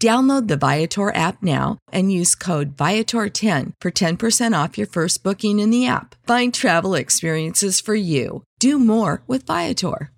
Download 0.00 0.46
the 0.46 0.56
Viator 0.56 1.12
app 1.12 1.42
now 1.42 1.78
and 1.90 2.12
use 2.12 2.36
code 2.36 2.76
Viator10 2.76 3.72
for 3.80 3.90
10% 3.90 4.64
off 4.64 4.78
your 4.78 4.86
first 4.86 5.24
booking 5.24 5.58
in 5.58 5.70
the 5.70 5.88
app. 5.88 6.14
Find 6.24 6.54
travel 6.54 6.94
experiences 6.94 7.80
for 7.80 7.96
you. 7.96 8.44
Do 8.60 8.78
more 8.78 9.22
with 9.26 9.44
Viator. 9.44 10.12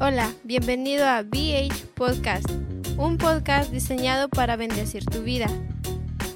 Hola, 0.00 0.32
bienvenido 0.44 1.04
a 1.04 1.24
BH 1.24 1.86
Podcast, 1.96 2.48
un 2.96 3.18
podcast 3.18 3.72
diseñado 3.72 4.28
para 4.28 4.56
bendecir 4.56 5.04
tu 5.06 5.24
vida. 5.24 5.48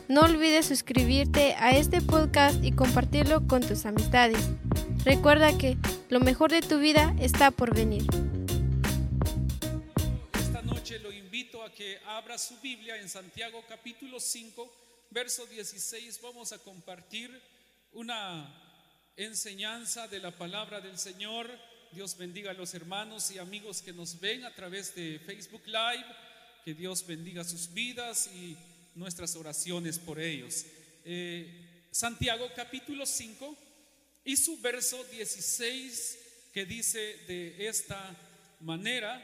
No 0.08 0.22
olvides 0.22 0.66
suscribirte 0.66 1.54
a 1.60 1.76
este 1.76 2.00
podcast 2.00 2.56
y 2.64 2.72
compartirlo 2.72 3.46
con 3.46 3.62
tus 3.62 3.86
amistades. 3.86 4.50
Recuerda 5.04 5.56
que 5.56 5.78
lo 6.08 6.18
mejor 6.18 6.50
de 6.50 6.60
tu 6.60 6.80
vida 6.80 7.14
está 7.20 7.52
por 7.52 7.72
venir. 7.72 8.04
Que 11.76 11.98
abra 12.06 12.36
su 12.38 12.58
Biblia 12.60 12.96
en 13.00 13.08
Santiago 13.08 13.64
capítulo 13.68 14.20
5, 14.20 14.72
verso 15.10 15.46
16. 15.46 16.20
Vamos 16.20 16.52
a 16.52 16.58
compartir 16.58 17.30
una 17.92 18.52
enseñanza 19.16 20.06
de 20.08 20.18
la 20.18 20.36
palabra 20.36 20.80
del 20.80 20.98
Señor. 20.98 21.50
Dios 21.92 22.16
bendiga 22.16 22.50
a 22.50 22.54
los 22.54 22.74
hermanos 22.74 23.30
y 23.30 23.38
amigos 23.38 23.80
que 23.80 23.92
nos 23.92 24.20
ven 24.20 24.44
a 24.44 24.54
través 24.54 24.94
de 24.94 25.18
Facebook 25.24 25.62
Live. 25.66 26.04
Que 26.64 26.74
Dios 26.74 27.06
bendiga 27.06 27.42
sus 27.44 27.72
vidas 27.72 28.28
y 28.34 28.56
nuestras 28.94 29.34
oraciones 29.36 29.98
por 29.98 30.20
ellos. 30.20 30.66
Eh, 31.04 31.86
Santiago 31.90 32.48
capítulo 32.54 33.06
5 33.06 33.56
y 34.24 34.36
su 34.36 34.60
verso 34.60 35.02
16 35.04 36.18
que 36.52 36.66
dice 36.66 36.98
de 37.26 37.66
esta 37.66 38.14
manera, 38.60 39.20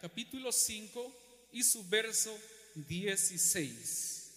capítulo 0.00 0.50
5 0.50 1.21
y 1.52 1.62
su 1.62 1.86
verso 1.88 2.36
16. 2.74 4.30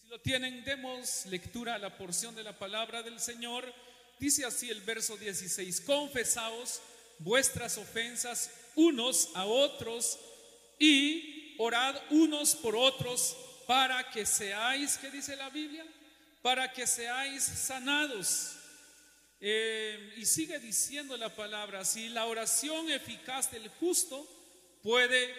Si 0.00 0.08
lo 0.08 0.20
tienen, 0.20 0.64
demos 0.64 1.26
lectura 1.26 1.74
a 1.74 1.78
la 1.78 1.96
porción 1.96 2.34
de 2.34 2.42
la 2.42 2.58
palabra 2.58 3.02
del 3.02 3.20
Señor. 3.20 3.72
Dice 4.18 4.44
así 4.44 4.70
el 4.70 4.80
verso 4.80 5.16
16, 5.16 5.80
confesaos 5.82 6.80
vuestras 7.18 7.78
ofensas 7.78 8.50
unos 8.74 9.30
a 9.34 9.46
otros 9.46 10.18
y 10.78 11.54
orad 11.58 11.96
unos 12.10 12.54
por 12.54 12.76
otros 12.76 13.36
para 13.66 14.10
que 14.10 14.26
seáis, 14.26 14.96
¿qué 14.98 15.10
dice 15.10 15.36
la 15.36 15.50
Biblia? 15.50 15.84
Para 16.42 16.72
que 16.72 16.86
seáis 16.86 17.42
sanados. 17.42 18.52
Eh, 19.40 20.14
y 20.16 20.24
sigue 20.24 20.58
diciendo 20.58 21.16
la 21.16 21.34
palabra, 21.34 21.84
si 21.84 22.08
la 22.08 22.26
oración 22.26 22.90
eficaz 22.90 23.50
del 23.50 23.68
justo 23.68 24.26
puede 24.82 25.34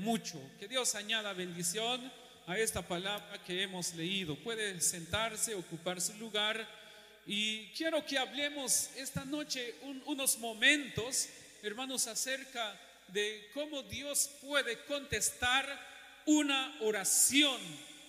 mucho. 0.00 0.40
Que 0.58 0.68
Dios 0.68 0.94
añada 0.94 1.32
bendición 1.32 2.12
a 2.46 2.58
esta 2.58 2.82
palabra 2.82 3.42
que 3.44 3.62
hemos 3.62 3.94
leído. 3.94 4.36
Puede 4.36 4.80
sentarse, 4.80 5.54
ocupar 5.54 6.00
su 6.00 6.14
lugar. 6.14 6.66
Y 7.26 7.68
quiero 7.68 8.04
que 8.04 8.18
hablemos 8.18 8.90
esta 8.96 9.24
noche 9.24 9.74
unos 10.06 10.38
momentos, 10.38 11.28
hermanos, 11.62 12.06
acerca 12.06 12.78
de 13.08 13.50
cómo 13.54 13.82
Dios 13.82 14.30
puede 14.40 14.84
contestar 14.84 15.66
una 16.26 16.76
oración. 16.80 17.60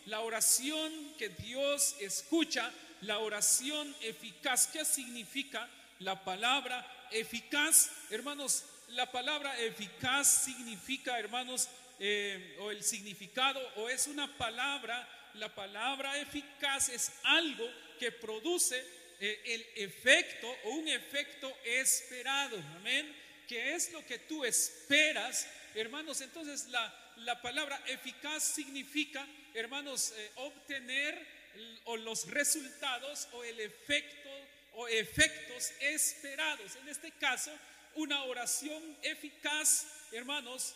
La 0.07 0.21
oración 0.21 0.91
que 1.17 1.29
Dios 1.29 1.95
escucha, 1.99 2.71
la 3.01 3.19
oración 3.19 3.95
eficaz. 4.01 4.67
¿Qué 4.67 4.83
significa 4.85 5.69
la 5.99 6.23
palabra 6.23 6.85
eficaz? 7.11 7.91
Hermanos, 8.09 8.63
la 8.94 9.12
palabra 9.12 9.59
eficaz 9.59 10.46
significa, 10.46 11.18
hermanos, 11.19 11.69
eh, 12.00 12.57
o 12.59 12.72
el 12.72 12.84
significado, 12.84 13.59
o 13.78 13.90
es 13.90 14.07
una 14.07 14.38
palabra, 14.38 15.07
la 15.35 15.53
palabra 15.53 16.18
eficaz 16.18 16.90
es 16.90 17.12
algo 17.24 17.68
que 18.00 18.12
produce 18.12 18.84
eh, 19.19 19.41
el 19.46 19.84
efecto 19.84 20.47
o 20.66 20.69
un 20.72 20.88
efecto 20.88 21.56
esperado. 21.63 22.57
Amén. 22.75 23.16
Que 23.47 23.75
es 23.75 23.91
lo 23.91 24.06
que 24.06 24.19
tú 24.19 24.44
esperas, 24.44 25.47
hermanos. 25.75 26.22
Entonces 26.22 26.68
la, 26.69 27.13
la 27.18 27.41
palabra 27.41 27.81
eficaz 27.88 28.44
significa, 28.44 29.25
hermanos, 29.53 30.13
eh, 30.16 30.31
obtener 30.35 31.41
o 31.85 31.97
los 31.97 32.28
resultados 32.29 33.28
o 33.34 33.44
el 33.44 33.59
efecto 33.59 34.29
o 34.73 34.88
efectos 34.88 35.72
esperados. 35.81 36.75
En 36.78 36.88
este 36.88 37.12
caso, 37.12 37.52
una 37.96 38.24
oración 38.24 38.97
eficaz, 39.02 39.88
hermanos, 40.12 40.75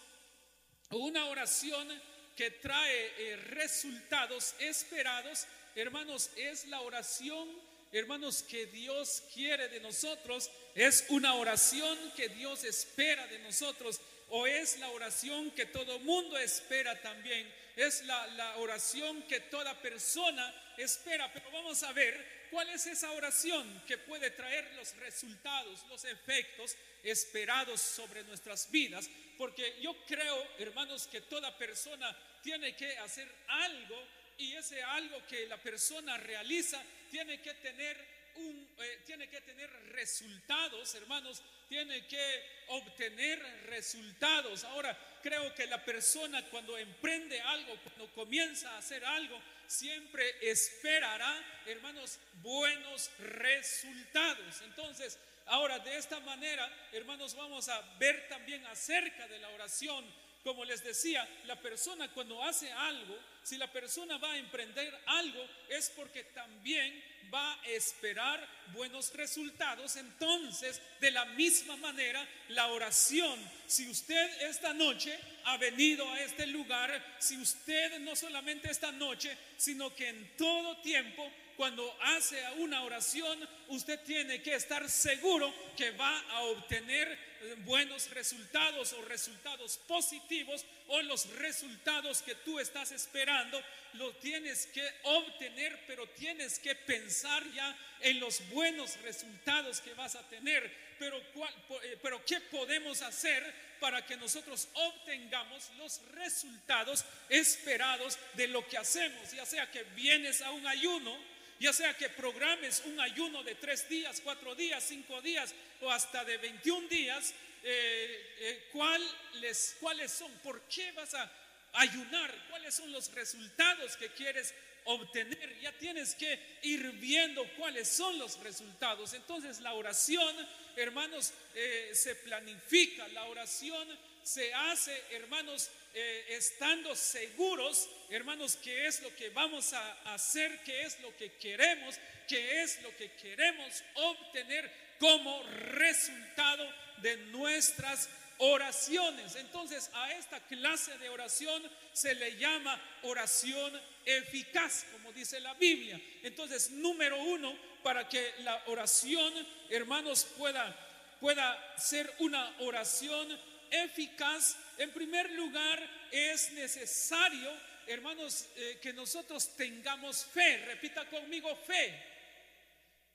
una 0.92 1.26
oración 1.26 1.88
que 2.36 2.52
trae 2.52 3.12
eh, 3.18 3.36
resultados 3.38 4.56
esperados, 4.60 5.48
hermanos, 5.76 6.30
es 6.36 6.66
la 6.68 6.82
oración, 6.82 7.48
hermanos, 7.92 8.44
que 8.44 8.66
Dios 8.68 9.24
quiere 9.34 9.70
de 9.70 9.80
nosotros, 9.80 10.52
es 10.76 11.06
una 11.10 11.36
oración 11.36 11.98
que 12.16 12.30
Dios 12.30 12.64
espera 12.64 13.26
de 13.28 13.40
nosotros, 13.40 14.02
o 14.30 14.48
es 14.48 14.80
la 14.80 14.90
oración 14.90 15.52
que 15.52 15.66
todo 15.66 16.00
mundo 16.00 16.38
espera 16.38 17.02
también, 17.02 17.52
es 17.76 18.04
la, 18.06 18.28
la 18.28 18.58
oración 18.58 19.24
que 19.24 19.40
toda 19.42 19.80
persona 19.82 20.54
espera, 20.78 21.32
pero 21.34 21.52
vamos 21.52 21.84
a 21.84 21.92
ver 21.94 22.36
¿Cuál 22.56 22.70
es 22.70 22.86
esa 22.88 23.12
oración 23.12 23.84
que 23.88 23.98
puede 23.98 24.32
traer 24.32 24.72
los 24.76 24.96
resultados, 24.96 25.86
los 25.90 26.06
efectos 26.06 26.78
esperados 27.04 27.82
sobre 27.82 28.24
nuestras 28.24 28.72
vidas? 28.72 29.10
Porque 29.38 29.76
yo 29.82 29.94
creo, 30.06 30.48
hermanos, 30.60 31.08
que 31.08 31.20
toda 31.20 31.58
persona 31.58 32.16
tiene 32.42 32.74
que 32.74 32.98
hacer 33.00 33.30
algo 33.48 34.02
y 34.38 34.54
ese 34.54 34.82
algo 34.84 35.22
que 35.28 35.48
la 35.48 35.58
persona 35.58 36.18
realiza 36.18 36.82
tiene 37.10 37.42
que 37.42 37.54
tener 37.56 37.98
un, 38.36 38.70
eh, 38.80 39.02
tiene 39.06 39.28
que 39.28 39.42
tener 39.42 39.70
resultados, 39.92 40.94
hermanos, 40.96 41.42
tiene 41.68 42.06
que 42.08 42.44
obtener 42.68 43.40
resultados. 43.68 44.64
Ahora, 44.64 44.98
creo 45.22 45.54
que 45.54 45.68
la 45.68 45.84
persona 45.84 46.44
cuando 46.50 46.78
emprende 46.78 47.40
algo, 47.42 47.78
cuando 47.84 48.12
comienza 48.14 48.72
a 48.72 48.78
hacer 48.78 49.04
algo, 49.06 49.42
siempre 49.68 50.24
esperará, 50.42 51.62
hermanos, 51.66 52.20
buenos 52.42 53.12
resultados. 53.20 54.62
Entonces, 54.62 55.18
ahora 55.48 55.80
de 55.80 55.98
esta 55.98 56.20
manera, 56.22 56.72
hermanos, 56.92 57.36
vamos 57.36 57.70
a 57.70 57.82
ver 57.98 58.28
también 58.28 58.66
acerca 58.68 59.28
de 59.28 59.40
la 59.40 59.50
oración 59.50 60.06
como 60.46 60.64
les 60.64 60.84
decía, 60.84 61.28
la 61.46 61.60
persona 61.60 62.08
cuando 62.12 62.42
hace 62.44 62.72
algo, 62.72 63.18
si 63.42 63.58
la 63.58 63.72
persona 63.72 64.20
va 64.20 64.32
a 64.32 64.38
emprender 64.38 64.96
algo, 65.08 65.44
es 65.70 65.90
porque 65.90 66.24
también 66.26 67.04
va 67.34 67.60
a 67.60 67.68
esperar 67.70 68.48
buenos 68.72 69.12
resultados. 69.16 69.96
Entonces, 69.96 70.80
de 71.02 71.10
la 71.10 71.26
misma 71.26 71.78
manera, 71.78 72.24
la 72.50 72.68
oración, 72.68 73.40
si 73.66 73.90
usted 73.90 74.44
esta 74.44 74.72
noche 74.76 75.18
ha 75.46 75.58
venido 75.58 76.08
a 76.12 76.22
este 76.22 76.46
lugar, 76.46 77.04
si 77.18 77.38
usted 77.38 77.98
no 78.02 78.16
solamente 78.16 78.70
esta 78.70 78.92
noche, 78.92 79.36
sino 79.58 79.96
que 79.96 80.10
en 80.10 80.38
todo 80.38 80.80
tiempo 80.84 81.28
cuando 81.58 81.92
hace 82.02 82.40
una 82.58 82.84
oración, 82.84 83.40
usted 83.70 84.00
tiene 84.04 84.44
que 84.44 84.54
estar 84.54 84.88
seguro 84.90 85.52
que 85.76 85.90
va 85.92 86.20
a 86.30 86.42
obtener 86.42 87.18
buenos 87.66 88.10
resultados 88.12 88.94
o 88.94 89.02
resultados 89.04 89.78
positivos 89.88 90.66
o 90.88 91.02
los 91.04 91.30
resultados 91.36 92.22
que 92.22 92.36
tú 92.36 92.60
estás 92.60 92.92
esperando, 92.92 93.62
lo 93.94 94.12
tienes 94.16 94.68
que 94.68 94.88
obtener, 95.04 95.80
pero 95.88 96.08
tienes 96.10 96.60
que 96.60 96.76
pensar 96.76 97.44
ya 97.54 97.78
en 98.02 98.20
los 98.20 98.48
buenos 98.50 99.00
resultados 99.02 99.80
que 99.82 99.94
vas 99.94 100.16
a 100.16 100.28
tener. 100.28 100.72
Pero, 101.00 101.18
eh, 101.18 101.98
pero 102.02 102.24
¿qué 102.26 102.40
podemos 102.42 103.02
hacer 103.02 103.54
para 103.80 104.06
que 104.06 104.18
nosotros 104.18 104.68
obtengamos 104.74 105.70
los 105.78 106.02
resultados 106.14 107.06
esperados 107.30 108.18
de 108.34 108.48
lo 108.48 108.66
que 108.68 108.78
hacemos? 108.78 109.32
Ya 109.32 109.46
sea 109.46 109.70
que 109.70 109.84
vienes 109.96 110.42
a 110.42 110.52
un 110.52 110.66
ayuno, 110.68 111.18
ya 111.60 111.72
sea 111.74 111.94
que 111.96 112.10
programes 112.10 112.84
un 112.86 113.00
ayuno 113.00 113.44
de 113.44 113.56
tres 113.56 113.88
días, 113.88 114.22
cuatro 114.24 114.56
días, 114.56 114.84
cinco 114.84 115.22
días 115.22 115.54
o 115.82 115.90
hasta 115.90 116.24
de 116.26 116.38
21 116.38 116.88
días, 116.88 117.34
eh, 117.64 118.36
eh, 118.40 118.70
¿cuáles, 118.72 119.78
¿cuáles 119.80 120.12
son? 120.12 120.32
¿Por 120.44 120.62
qué 120.64 120.92
vas 120.92 121.14
a 121.14 121.32
ayunar? 121.74 122.34
¿Cuáles 122.50 122.76
son 122.76 122.92
los 122.92 123.12
resultados 123.14 123.98
que 123.98 124.10
quieres 124.10 124.54
obtener? 124.84 125.60
Ya 125.62 125.72
tienes 125.74 126.14
que 126.16 126.40
ir 126.64 126.92
viendo 126.94 127.44
cuáles 127.58 127.88
son 127.88 128.20
los 128.20 128.40
resultados. 128.42 129.14
Entonces 129.14 129.62
la 129.62 129.74
oración, 129.74 130.36
hermanos, 130.76 131.34
eh, 131.56 131.92
se 131.94 132.16
planifica, 132.16 133.08
la 133.10 133.26
oración 133.26 133.88
se 134.24 134.54
hace, 134.54 135.04
hermanos, 135.12 135.70
eh, 135.98 136.26
estando 136.32 136.94
seguros, 136.94 137.90
hermanos, 138.10 138.58
que 138.58 138.86
es 138.86 139.02
lo 139.02 139.16
que 139.16 139.30
vamos 139.30 139.72
a 139.72 140.14
hacer, 140.14 140.60
que 140.64 140.84
es 140.84 141.00
lo 141.00 141.16
que 141.16 141.32
queremos, 141.38 141.96
que 142.28 142.62
es 142.64 142.82
lo 142.82 142.94
que 142.98 143.12
queremos 143.14 143.82
obtener 143.94 144.70
como 145.00 145.42
resultado 145.44 146.70
de 146.98 147.16
nuestras 147.32 148.10
oraciones. 148.40 149.38
Entonces 149.38 149.90
a 149.94 150.12
esta 150.12 150.40
clase 150.42 150.98
de 150.98 151.10
oración 151.10 151.64
se 151.94 152.14
le 152.14 152.36
llama 152.38 152.78
oración 153.04 153.72
eficaz, 154.04 154.86
como 154.92 155.14
dice 155.14 155.40
la 155.40 155.54
Biblia. 155.54 155.98
Entonces, 156.24 156.72
número 156.72 157.18
uno, 157.24 157.58
para 157.84 158.10
que 158.10 158.34
la 158.40 158.62
oración, 158.68 159.34
hermanos, 159.70 160.28
pueda, 160.38 160.76
pueda 161.22 161.78
ser 161.78 162.14
una 162.20 162.54
oración 162.60 163.55
eficaz, 163.84 164.58
en 164.78 164.92
primer 164.92 165.32
lugar 165.32 166.08
es 166.12 166.52
necesario, 166.52 167.52
hermanos, 167.88 168.48
eh, 168.56 168.80
que 168.82 168.94
nosotros 168.94 169.56
tengamos 169.56 170.26
fe. 170.26 170.58
Repita 170.66 171.06
conmigo 171.10 171.56
fe. 171.68 171.94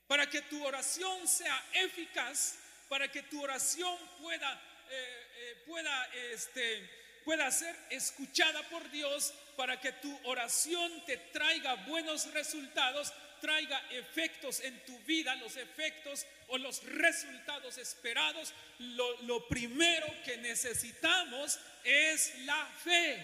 Para 0.07 0.29
que 0.29 0.41
tu 0.43 0.63
oración 0.65 1.27
sea 1.27 1.63
eficaz, 1.73 2.57
para 2.89 3.09
que 3.09 3.23
tu 3.23 3.41
oración 3.41 3.97
pueda, 4.19 4.61
eh, 4.89 5.27
eh, 5.35 5.63
pueda, 5.65 6.05
este, 6.31 6.89
pueda 7.23 7.49
ser 7.49 7.75
escuchada 7.89 8.61
por 8.69 8.89
Dios, 8.91 9.33
para 9.55 9.79
que 9.79 9.93
tu 9.93 10.19
oración 10.25 11.05
te 11.05 11.17
traiga 11.17 11.75
buenos 11.87 12.31
resultados, 12.33 13.13
traiga 13.41 13.83
efectos 13.91 14.61
en 14.61 14.79
tu 14.85 14.97
vida, 14.99 15.35
los 15.35 15.57
efectos 15.57 16.25
o 16.47 16.57
los 16.57 16.83
resultados 16.83 17.77
esperados, 17.77 18.53
lo, 18.79 19.47
primero 19.47 20.07
que 20.23 20.37
necesitamos 20.37 21.59
es 21.83 22.37
la 22.45 22.65
fe. 22.83 23.21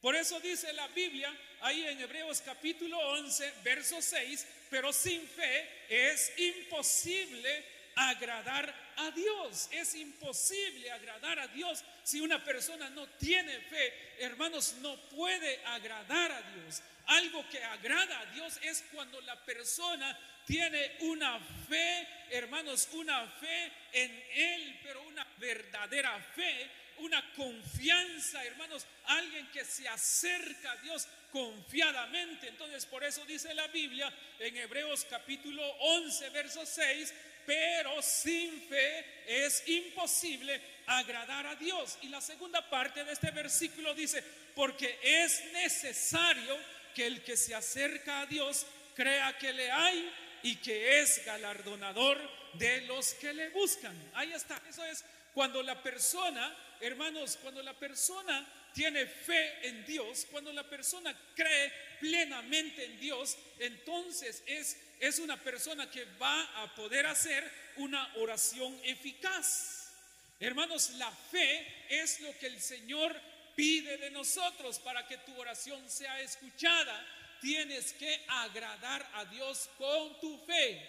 Por 0.00 0.14
eso 0.14 0.38
dice 0.40 0.72
la 0.74 0.88
Biblia 0.88 1.34
ahí 1.60 1.84
en 1.86 2.00
Hebreos 2.00 2.42
capítulo 2.44 2.98
11, 2.98 3.52
verso 3.64 4.02
6, 4.02 4.46
pero 4.70 4.92
sin 4.92 5.26
fe 5.26 5.68
es 5.88 6.32
imposible 6.38 7.77
agradar 7.98 8.72
a 8.96 9.10
Dios. 9.10 9.68
Es 9.72 9.94
imposible 9.94 10.90
agradar 10.90 11.38
a 11.40 11.48
Dios 11.48 11.82
si 12.04 12.20
una 12.20 12.42
persona 12.44 12.88
no 12.90 13.06
tiene 13.18 13.58
fe. 13.62 14.14
Hermanos, 14.20 14.76
no 14.80 14.96
puede 15.08 15.60
agradar 15.66 16.32
a 16.32 16.42
Dios. 16.42 16.82
Algo 17.06 17.48
que 17.48 17.62
agrada 17.62 18.20
a 18.20 18.26
Dios 18.26 18.58
es 18.62 18.84
cuando 18.92 19.20
la 19.22 19.36
persona 19.44 20.16
tiene 20.46 20.96
una 21.00 21.38
fe, 21.68 22.06
hermanos, 22.30 22.88
una 22.92 23.26
fe 23.32 23.72
en 23.92 24.24
Él, 24.34 24.80
pero 24.82 25.02
una 25.02 25.26
verdadera 25.38 26.18
fe, 26.34 26.70
una 26.98 27.22
confianza, 27.34 28.44
hermanos, 28.44 28.86
alguien 29.06 29.46
que 29.50 29.64
se 29.64 29.88
acerca 29.88 30.72
a 30.72 30.76
Dios 30.76 31.08
confiadamente. 31.32 32.48
Entonces, 32.48 32.86
por 32.86 33.04
eso 33.04 33.24
dice 33.24 33.54
la 33.54 33.68
Biblia 33.68 34.12
en 34.38 34.56
Hebreos 34.56 35.06
capítulo 35.08 35.62
11, 35.80 36.30
verso 36.30 36.64
6, 36.64 37.14
pero 37.48 38.02
sin 38.02 38.60
fe 38.68 39.06
es 39.26 39.66
imposible 39.68 40.60
agradar 40.86 41.46
a 41.46 41.54
Dios. 41.54 41.96
Y 42.02 42.08
la 42.08 42.20
segunda 42.20 42.68
parte 42.68 43.02
de 43.04 43.12
este 43.14 43.30
versículo 43.30 43.94
dice, 43.94 44.22
porque 44.54 44.98
es 45.02 45.50
necesario 45.54 46.58
que 46.94 47.06
el 47.06 47.24
que 47.24 47.38
se 47.38 47.54
acerca 47.54 48.20
a 48.20 48.26
Dios 48.26 48.66
crea 48.94 49.38
que 49.38 49.54
le 49.54 49.70
hay 49.70 50.12
y 50.42 50.56
que 50.56 51.00
es 51.00 51.24
galardonador 51.24 52.18
de 52.52 52.82
los 52.82 53.14
que 53.14 53.32
le 53.32 53.48
buscan. 53.48 53.96
Ahí 54.12 54.30
está, 54.32 54.60
eso 54.68 54.84
es 54.84 55.02
cuando 55.32 55.62
la 55.62 55.82
persona, 55.82 56.54
hermanos, 56.82 57.38
cuando 57.40 57.62
la 57.62 57.72
persona 57.72 58.46
tiene 58.78 59.06
fe 59.06 59.66
en 59.66 59.84
Dios, 59.84 60.28
cuando 60.30 60.52
la 60.52 60.62
persona 60.62 61.12
cree 61.34 61.72
plenamente 61.98 62.84
en 62.84 63.00
Dios, 63.00 63.36
entonces 63.58 64.44
es, 64.46 64.76
es 65.00 65.18
una 65.18 65.36
persona 65.36 65.90
que 65.90 66.04
va 66.22 66.62
a 66.62 66.72
poder 66.76 67.04
hacer 67.06 67.42
una 67.78 68.08
oración 68.18 68.78
eficaz. 68.84 69.90
Hermanos, 70.38 70.90
la 70.90 71.10
fe 71.10 71.66
es 71.88 72.20
lo 72.20 72.38
que 72.38 72.46
el 72.46 72.60
Señor 72.60 73.20
pide 73.56 73.96
de 73.96 74.12
nosotros 74.12 74.78
para 74.78 75.04
que 75.08 75.18
tu 75.18 75.36
oración 75.36 75.90
sea 75.90 76.20
escuchada. 76.20 77.04
Tienes 77.40 77.92
que 77.94 78.24
agradar 78.28 79.10
a 79.14 79.24
Dios 79.24 79.68
con 79.76 80.20
tu 80.20 80.38
fe. 80.46 80.88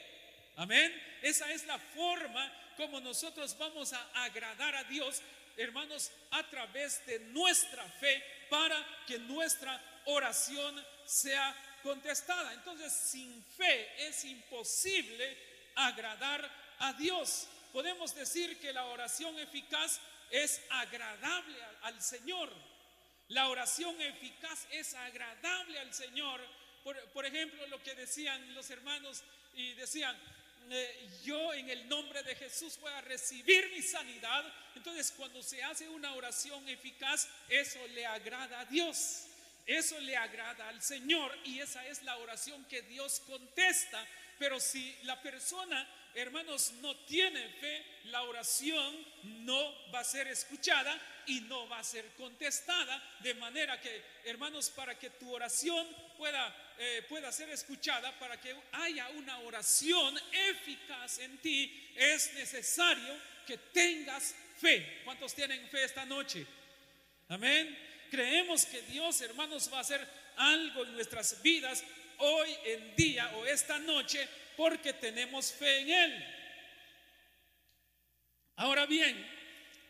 Amén. 0.57 0.93
Esa 1.23 1.51
es 1.51 1.65
la 1.65 1.79
forma 1.79 2.53
como 2.77 3.01
nosotros 3.01 3.57
vamos 3.57 3.93
a 3.93 4.23
agradar 4.23 4.73
a 4.75 4.83
Dios, 4.85 5.21
hermanos, 5.63 6.11
a 6.31 6.49
través 6.49 7.05
de 7.05 7.19
nuestra 7.19 7.83
fe 7.99 8.23
para 8.49 8.83
que 9.05 9.19
nuestra 9.19 9.79
oración 10.05 10.83
sea 11.05 11.55
contestada. 11.83 12.53
Entonces, 12.53 12.91
sin 12.93 13.43
fe 13.43 14.07
es 14.07 14.23
imposible 14.25 15.37
agradar 15.75 16.49
a 16.79 16.93
Dios. 16.93 17.47
Podemos 17.73 18.15
decir 18.15 18.59
que 18.59 18.73
la 18.73 18.85
oración 18.85 19.37
eficaz 19.39 19.99
es 20.31 20.61
agradable 20.69 21.57
al 21.81 22.01
Señor. 22.01 22.51
La 23.29 23.49
oración 23.49 23.99
eficaz 24.01 24.67
es 24.71 24.93
agradable 24.95 25.79
al 25.79 25.93
Señor. 25.93 26.41
Por, 27.13 27.25
ejemplo, 27.25 27.67
lo 27.67 27.81
que 27.83 27.93
decían 27.93 28.55
los 28.55 28.69
hermanos 28.69 29.23
y 29.53 29.73
decían, 29.73 30.17
eh, 30.69 31.09
yo 31.23 31.53
en 31.53 31.69
el 31.69 31.87
nombre 31.87 32.23
de 32.23 32.35
Jesús 32.35 32.77
voy 32.79 32.91
a 32.93 33.01
recibir 33.01 33.71
mi 33.71 33.81
sanidad. 33.81 34.45
Entonces, 34.75 35.13
cuando 35.15 35.41
se 35.41 35.63
hace 35.63 35.87
una 35.89 36.13
oración 36.13 36.67
eficaz, 36.69 37.27
eso 37.47 37.79
le 37.89 38.05
agrada 38.05 38.61
a 38.61 38.65
Dios. 38.65 39.25
Eso 39.65 39.99
le 39.99 40.17
agrada 40.17 40.67
al 40.69 40.81
Señor 40.81 41.37
y 41.45 41.59
esa 41.59 41.85
es 41.87 42.01
la 42.03 42.17
oración 42.17 42.65
que 42.65 42.81
Dios 42.83 43.21
contesta. 43.27 44.03
Pero 44.39 44.59
si 44.59 44.95
la 45.03 45.21
persona 45.21 45.87
hermanos, 46.15 46.73
no 46.81 46.95
tiene 47.05 47.47
fe, 47.49 47.85
la 48.05 48.23
oración 48.23 49.05
no 49.45 49.91
va 49.93 49.99
a 49.99 50.03
ser 50.03 50.27
escuchada 50.27 50.99
y 51.27 51.41
no 51.41 51.67
va 51.69 51.79
a 51.79 51.83
ser 51.83 52.05
contestada. 52.17 53.01
De 53.21 53.33
manera 53.35 53.79
que, 53.79 54.03
hermanos, 54.25 54.69
para 54.69 54.97
que 54.97 55.09
tu 55.11 55.33
oración 55.33 55.87
pueda, 56.19 56.73
eh, 56.77 57.05
pueda 57.07 57.31
ser 57.31 57.49
escuchada, 57.49 58.11
para 58.19 58.39
que 58.39 58.53
haya 58.73 59.07
una 59.11 59.39
oración 59.39 60.19
eficaz 60.31 61.19
en 61.19 61.37
ti, 61.37 61.91
es 61.95 62.33
necesario 62.33 63.15
que 63.47 63.57
tengas 63.57 64.35
fe. 64.59 64.99
¿Cuántos 65.05 65.33
tienen 65.33 65.65
fe 65.69 65.85
esta 65.85 66.05
noche? 66.05 66.45
Amén. 67.29 68.05
Creemos 68.11 68.65
que 68.65 68.81
Dios, 68.81 69.21
hermanos, 69.21 69.71
va 69.71 69.77
a 69.77 69.81
hacer 69.81 70.05
algo 70.35 70.83
en 70.83 70.93
nuestras 70.93 71.41
vidas 71.41 71.85
hoy 72.17 72.49
en 72.65 72.95
día 72.97 73.31
o 73.37 73.45
esta 73.45 73.79
noche 73.79 74.27
porque 74.57 74.91
tenemos 74.91 75.53
fe 75.53 75.79
en 75.79 75.89
Él. 75.89 76.25
Ahora 78.57 78.85
bien, 78.85 79.15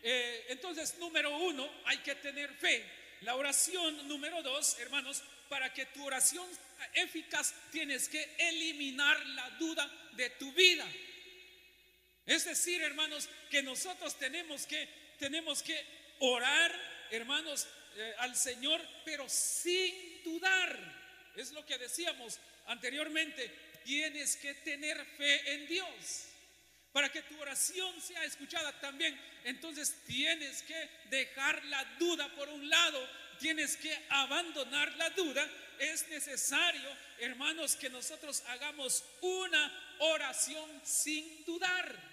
eh, 0.04 0.46
entonces 0.50 0.96
número 0.98 1.36
uno, 1.38 1.68
hay 1.86 1.98
que 1.98 2.14
tener 2.14 2.54
fe. 2.54 2.88
La 3.22 3.34
oración 3.34 4.06
número 4.06 4.44
dos, 4.44 4.78
hermanos, 4.78 5.24
para 5.50 5.74
que 5.74 5.84
tu 5.86 6.06
oración 6.06 6.48
sea 6.48 7.02
eficaz, 7.02 7.52
tienes 7.72 8.08
que 8.08 8.36
eliminar 8.38 9.26
la 9.26 9.50
duda 9.58 9.90
de 10.12 10.30
tu 10.30 10.50
vida. 10.52 10.86
Es 12.24 12.44
decir, 12.44 12.80
hermanos, 12.80 13.28
que 13.50 13.60
nosotros 13.60 14.16
tenemos 14.16 14.64
que, 14.64 14.88
tenemos 15.18 15.62
que 15.62 15.84
orar, 16.20 16.72
hermanos, 17.10 17.66
eh, 17.96 18.14
al 18.18 18.36
Señor, 18.36 18.80
pero 19.04 19.28
sin 19.28 20.22
dudar. 20.22 20.78
Es 21.34 21.50
lo 21.50 21.66
que 21.66 21.76
decíamos 21.78 22.38
anteriormente. 22.66 23.48
Tienes 23.84 24.36
que 24.36 24.54
tener 24.54 25.04
fe 25.16 25.54
en 25.54 25.66
Dios. 25.66 26.26
Para 26.92 27.08
que 27.10 27.22
tu 27.22 27.40
oración 27.40 28.00
sea 28.00 28.24
escuchada 28.24 28.78
también, 28.80 29.20
entonces 29.44 29.96
tienes 30.06 30.62
que 30.62 30.90
dejar 31.08 31.64
la 31.64 31.84
duda 31.98 32.28
por 32.34 32.48
un 32.48 32.68
lado, 32.68 33.08
tienes 33.40 33.76
que 33.76 33.92
abandonar 34.10 34.94
la 34.96 35.10
duda. 35.10 35.48
Es 35.78 36.06
necesario, 36.08 36.88
hermanos, 37.18 37.74
que 37.74 37.90
nosotros 37.90 38.42
hagamos 38.48 39.02
una 39.22 39.96
oración 39.98 40.70
sin 40.84 41.44
dudar. 41.44 42.10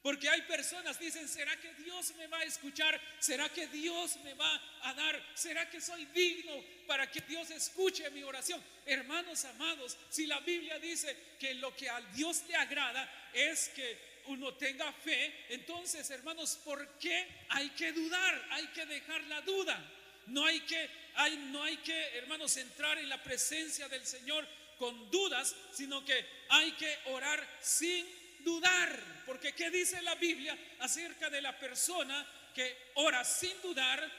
Porque 0.00 0.28
hay 0.28 0.42
personas 0.42 0.98
dicen, 0.98 1.28
¿será 1.28 1.56
que 1.60 1.74
Dios 1.74 2.14
me 2.16 2.28
va 2.28 2.38
a 2.38 2.44
escuchar? 2.44 2.98
¿Será 3.18 3.48
que 3.48 3.66
Dios 3.66 4.16
me 4.22 4.32
va 4.34 4.62
a 4.82 4.94
dar? 4.94 5.20
¿Será 5.34 5.68
que 5.68 5.80
soy 5.80 6.06
digno 6.06 6.52
para 6.86 7.10
que 7.10 7.20
Dios 7.22 7.50
escuche 7.50 8.08
mi 8.10 8.22
oración? 8.22 8.62
Hermanos 8.86 9.44
amados, 9.44 9.98
si 10.08 10.26
la 10.26 10.38
Biblia 10.40 10.78
dice 10.78 11.34
que 11.38 11.54
lo 11.54 11.74
que 11.76 11.90
a 11.90 12.00
Dios 12.14 12.44
le 12.48 12.54
agrada 12.54 13.30
es 13.32 13.70
que 13.70 14.08
uno 14.26 14.54
tenga 14.54 14.92
fe, 14.92 15.46
entonces 15.48 16.08
hermanos, 16.10 16.60
¿por 16.64 16.86
qué 16.98 17.26
hay 17.48 17.70
que 17.70 17.92
dudar? 17.92 18.46
Hay 18.50 18.66
que 18.68 18.86
dejar 18.86 19.20
la 19.24 19.40
duda. 19.40 19.97
No 20.28 20.44
hay 20.44 20.60
que, 20.60 20.88
hay, 21.14 21.36
no 21.50 21.62
hay 21.62 21.76
que, 21.78 22.16
hermanos, 22.18 22.56
entrar 22.56 22.98
en 22.98 23.08
la 23.08 23.22
presencia 23.22 23.88
del 23.88 24.06
Señor 24.06 24.46
con 24.78 25.10
dudas, 25.10 25.54
sino 25.72 26.04
que 26.04 26.24
hay 26.48 26.72
que 26.72 26.96
orar 27.06 27.46
sin 27.60 28.06
dudar, 28.44 29.22
porque 29.26 29.52
¿qué 29.52 29.70
dice 29.70 30.00
la 30.02 30.14
Biblia 30.14 30.56
acerca 30.78 31.28
de 31.28 31.42
la 31.42 31.58
persona 31.58 32.26
que 32.54 32.76
ora 32.94 33.24
sin 33.24 33.60
dudar? 33.62 34.10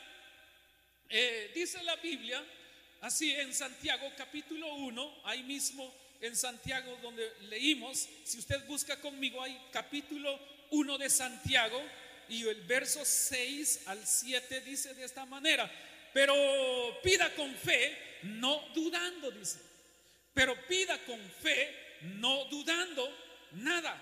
Eh, 1.09 1.51
dice 1.55 1.81
la 1.83 1.95
Biblia, 1.95 2.43
así 3.01 3.33
en 3.33 3.53
Santiago 3.53 4.11
capítulo 4.17 4.75
1, 4.75 5.21
ahí 5.23 5.43
mismo 5.43 5.95
en 6.21 6.35
Santiago 6.35 6.97
donde 7.01 7.31
leímos, 7.43 8.07
si 8.23 8.37
usted 8.37 8.65
busca 8.67 8.99
conmigo, 8.99 9.41
hay 9.41 9.59
capítulo 9.71 10.37
1 10.71 10.97
de 10.97 11.09
Santiago 11.09 11.81
y 12.27 12.47
el 12.47 12.61
verso 12.61 13.03
6 13.03 13.83
al 13.87 14.05
7 14.05 14.61
dice 14.61 14.93
de 14.93 15.05
esta 15.05 15.25
manera, 15.25 15.71
pero 16.19 16.99
pida 17.01 17.33
con 17.33 17.55
fe, 17.55 18.19
no 18.23 18.61
dudando, 18.75 19.31
dice, 19.31 19.57
pero 20.33 20.53
pida 20.67 20.97
con 21.05 21.17
fe, 21.41 21.97
no 22.17 22.43
dudando 22.49 23.09
nada 23.53 23.97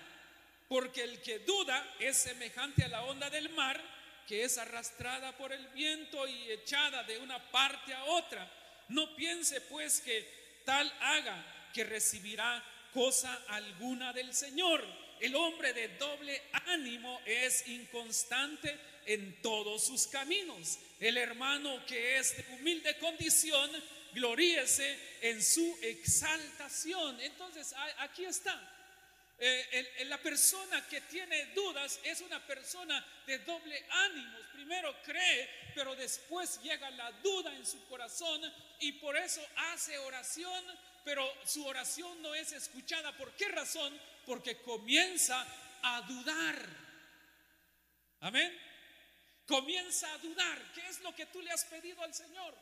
porque 0.66 1.04
el 1.04 1.22
que 1.22 1.38
duda 1.38 1.94
es 2.00 2.16
semejante 2.16 2.82
a 2.82 2.88
la 2.88 3.04
onda 3.04 3.30
del 3.30 3.50
mar, 3.50 3.80
que 4.26 4.42
es 4.42 4.58
arrastrada 4.58 5.30
por 5.38 5.52
el 5.52 5.64
viento 5.68 6.26
y 6.26 6.50
echada 6.50 7.04
de 7.04 7.18
una 7.18 7.38
parte 7.52 7.94
a 7.94 8.02
otra. 8.06 8.50
No 8.88 9.14
piense 9.14 9.60
pues 9.60 10.00
que 10.00 10.62
tal 10.64 10.92
haga 11.00 11.70
que 11.72 11.84
recibirá 11.84 12.64
cosa 12.92 13.44
alguna 13.46 14.12
del 14.12 14.34
Señor. 14.34 14.84
El 15.20 15.36
hombre 15.36 15.72
de 15.72 15.86
doble 15.96 16.42
ánimo 16.66 17.20
es 17.24 17.68
inconstante 17.68 18.76
en 19.08 19.40
todos 19.40 19.86
sus 19.86 20.06
caminos. 20.06 20.78
El 21.00 21.16
hermano 21.16 21.84
que 21.86 22.18
es 22.18 22.36
de 22.36 22.54
humilde 22.54 22.96
condición, 22.98 23.70
gloríese 24.12 24.98
en 25.22 25.42
su 25.42 25.78
exaltación. 25.82 27.18
Entonces, 27.20 27.74
aquí 27.98 28.24
está. 28.24 28.74
Eh, 29.40 30.04
la 30.08 30.20
persona 30.20 30.86
que 30.88 31.00
tiene 31.02 31.46
dudas 31.54 32.00
es 32.02 32.20
una 32.20 32.44
persona 32.46 33.04
de 33.26 33.38
doble 33.38 33.82
ánimo. 33.88 34.38
Primero 34.52 34.94
cree, 35.02 35.48
pero 35.74 35.94
después 35.96 36.60
llega 36.60 36.90
la 36.90 37.10
duda 37.22 37.54
en 37.54 37.64
su 37.64 37.82
corazón 37.86 38.42
y 38.80 38.92
por 38.92 39.16
eso 39.16 39.40
hace 39.72 39.96
oración, 39.98 40.64
pero 41.04 41.26
su 41.46 41.64
oración 41.64 42.20
no 42.20 42.34
es 42.34 42.52
escuchada. 42.52 43.16
¿Por 43.16 43.32
qué 43.36 43.48
razón? 43.48 43.98
Porque 44.26 44.58
comienza 44.58 45.46
a 45.82 46.02
dudar. 46.02 46.88
Amén. 48.20 48.67
Comienza 49.48 50.12
a 50.12 50.18
dudar. 50.18 50.72
¿Qué 50.74 50.86
es 50.86 51.00
lo 51.00 51.14
que 51.16 51.24
tú 51.26 51.40
le 51.40 51.50
has 51.50 51.64
pedido 51.64 52.02
al 52.02 52.12
Señor? 52.12 52.54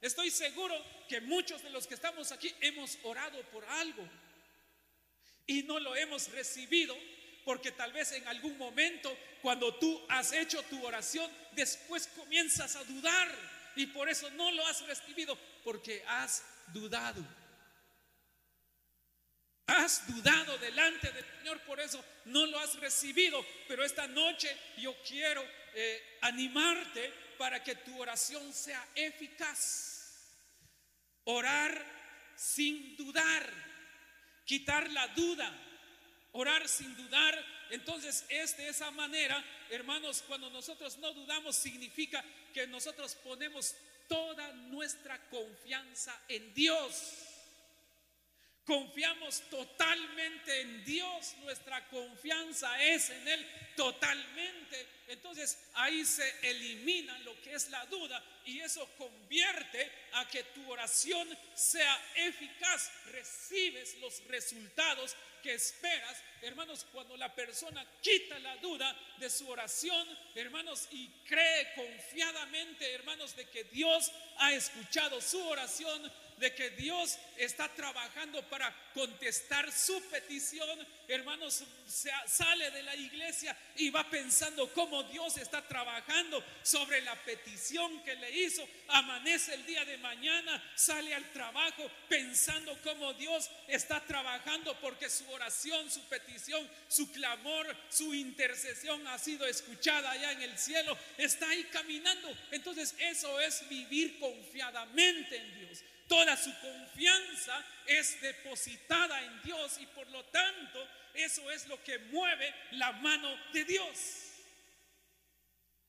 Estoy 0.00 0.30
seguro 0.30 0.74
que 1.06 1.20
muchos 1.20 1.62
de 1.62 1.68
los 1.68 1.86
que 1.86 1.94
estamos 1.94 2.32
aquí 2.32 2.52
hemos 2.62 2.98
orado 3.02 3.40
por 3.50 3.64
algo 3.66 4.08
y 5.46 5.62
no 5.64 5.78
lo 5.78 5.94
hemos 5.94 6.28
recibido 6.32 6.96
porque 7.44 7.70
tal 7.70 7.92
vez 7.92 8.12
en 8.12 8.26
algún 8.26 8.56
momento 8.56 9.14
cuando 9.42 9.74
tú 9.74 10.00
has 10.08 10.32
hecho 10.32 10.62
tu 10.64 10.82
oración, 10.86 11.30
después 11.52 12.06
comienzas 12.16 12.76
a 12.76 12.84
dudar 12.84 13.28
y 13.76 13.86
por 13.86 14.08
eso 14.08 14.30
no 14.30 14.50
lo 14.52 14.66
has 14.66 14.80
recibido 14.86 15.36
porque 15.62 16.02
has 16.08 16.42
dudado. 16.68 17.22
Has 19.66 20.06
dudado 20.06 20.56
delante 20.58 21.12
del 21.12 21.24
Señor, 21.38 21.60
por 21.60 21.78
eso 21.78 22.02
no 22.24 22.46
lo 22.46 22.58
has 22.58 22.74
recibido. 22.80 23.44
Pero 23.68 23.84
esta 23.84 24.06
noche 24.06 24.54
yo 24.78 24.94
quiero 25.02 25.44
eh, 25.74 26.18
animarte 26.22 27.12
para 27.38 27.62
que 27.62 27.76
tu 27.76 28.00
oración 28.00 28.52
sea 28.52 28.86
eficaz. 28.94 30.00
Orar 31.24 31.84
sin 32.36 32.96
dudar 32.96 33.72
quitar 34.44 34.90
la 34.90 35.08
duda, 35.08 35.50
orar 36.32 36.68
sin 36.68 36.94
dudar. 36.96 37.46
Entonces 37.70 38.24
es 38.28 38.56
de 38.56 38.68
esa 38.68 38.90
manera, 38.90 39.42
hermanos, 39.70 40.22
cuando 40.26 40.50
nosotros 40.50 40.98
no 40.98 41.12
dudamos 41.12 41.56
significa 41.56 42.22
que 42.52 42.66
nosotros 42.66 43.14
ponemos 43.16 43.74
toda 44.08 44.52
nuestra 44.52 45.18
confianza 45.30 46.18
en 46.28 46.52
Dios. 46.52 47.31
Confiamos 48.64 49.42
totalmente 49.50 50.60
en 50.60 50.84
Dios, 50.84 51.34
nuestra 51.38 51.84
confianza 51.88 52.80
es 52.80 53.10
en 53.10 53.26
Él 53.26 53.72
totalmente. 53.76 54.86
Entonces 55.08 55.58
ahí 55.74 56.04
se 56.04 56.32
elimina 56.48 57.18
lo 57.20 57.40
que 57.42 57.54
es 57.54 57.68
la 57.70 57.84
duda 57.86 58.22
y 58.44 58.60
eso 58.60 58.88
convierte 58.96 59.90
a 60.12 60.28
que 60.28 60.44
tu 60.44 60.70
oración 60.70 61.28
sea 61.54 62.00
eficaz. 62.14 62.92
Recibes 63.06 63.98
los 63.98 64.22
resultados 64.28 65.16
que 65.42 65.54
esperas, 65.54 66.22
hermanos, 66.40 66.86
cuando 66.92 67.16
la 67.16 67.34
persona 67.34 67.84
quita 68.00 68.38
la 68.38 68.56
duda 68.58 68.96
de 69.18 69.28
su 69.28 69.48
oración, 69.48 70.06
hermanos, 70.36 70.86
y 70.92 71.08
cree 71.26 71.74
confiadamente, 71.74 72.92
hermanos, 72.92 73.34
de 73.34 73.48
que 73.48 73.64
Dios 73.64 74.12
ha 74.38 74.52
escuchado 74.52 75.20
su 75.20 75.44
oración, 75.48 76.10
de 76.42 76.52
que 76.52 76.70
Dios 76.70 77.18
está 77.36 77.68
trabajando 77.68 78.42
para 78.48 78.74
contestar 78.92 79.70
su 79.72 80.02
petición, 80.10 80.68
hermanos, 81.06 81.62
sale 81.86 82.70
de 82.72 82.82
la 82.82 82.96
iglesia 82.96 83.56
y 83.76 83.90
va 83.90 84.10
pensando 84.10 84.70
cómo 84.72 85.04
Dios 85.04 85.38
está 85.38 85.66
trabajando 85.66 86.44
sobre 86.62 87.00
la 87.02 87.14
petición 87.24 88.02
que 88.02 88.16
le 88.16 88.30
hizo, 88.32 88.68
amanece 88.88 89.54
el 89.54 89.64
día 89.64 89.84
de 89.84 89.98
mañana, 89.98 90.60
sale 90.74 91.14
al 91.14 91.30
trabajo 91.32 91.88
pensando 92.08 92.76
cómo 92.82 93.14
Dios 93.14 93.48
está 93.68 94.00
trabajando 94.00 94.76
porque 94.80 95.08
su 95.08 95.30
oración, 95.30 95.90
su 95.92 96.02
petición, 96.08 96.68
su 96.88 97.12
clamor, 97.12 97.74
su 97.88 98.12
intercesión 98.14 99.06
ha 99.06 99.18
sido 99.18 99.46
escuchada 99.46 100.10
allá 100.10 100.32
en 100.32 100.42
el 100.42 100.58
cielo, 100.58 100.98
está 101.16 101.48
ahí 101.48 101.62
caminando. 101.72 102.36
Entonces 102.50 102.96
eso 102.98 103.40
es 103.40 103.68
vivir 103.68 104.18
confiadamente 104.18 105.36
en 105.36 105.54
Dios. 105.60 105.84
Toda 106.12 106.36
su 106.36 106.52
confianza 106.60 107.64
es 107.86 108.20
depositada 108.20 109.18
en 109.22 109.42
Dios 109.44 109.78
y 109.80 109.86
por 109.86 110.06
lo 110.10 110.22
tanto 110.26 110.86
eso 111.14 111.50
es 111.50 111.66
lo 111.68 111.82
que 111.82 111.98
mueve 112.00 112.54
la 112.72 112.92
mano 112.92 113.34
de 113.54 113.64
Dios. 113.64 113.96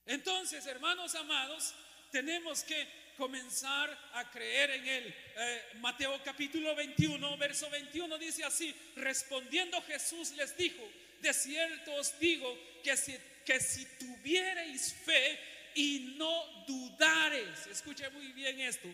Entonces, 0.06 0.64
hermanos 0.64 1.14
amados, 1.14 1.74
tenemos 2.10 2.64
que 2.64 2.88
comenzar 3.18 3.90
a 4.14 4.30
creer 4.30 4.70
en 4.70 4.88
Él. 4.88 5.14
Eh, 5.36 5.62
Mateo 5.80 6.18
capítulo 6.24 6.74
21, 6.74 7.36
verso 7.36 7.68
21 7.68 8.16
dice 8.16 8.44
así, 8.44 8.74
respondiendo 8.96 9.82
Jesús 9.82 10.30
les 10.38 10.56
dijo, 10.56 10.90
de 11.20 11.34
cierto 11.34 11.96
os 11.96 12.18
digo 12.18 12.58
que 12.82 12.96
si, 12.96 13.14
que 13.44 13.60
si 13.60 13.84
tuviereis 13.98 14.94
fe 15.04 15.38
y 15.74 16.14
no 16.16 16.64
dudareis, 16.66 17.66
escuche 17.66 18.08
muy 18.08 18.32
bien 18.32 18.58
esto, 18.60 18.88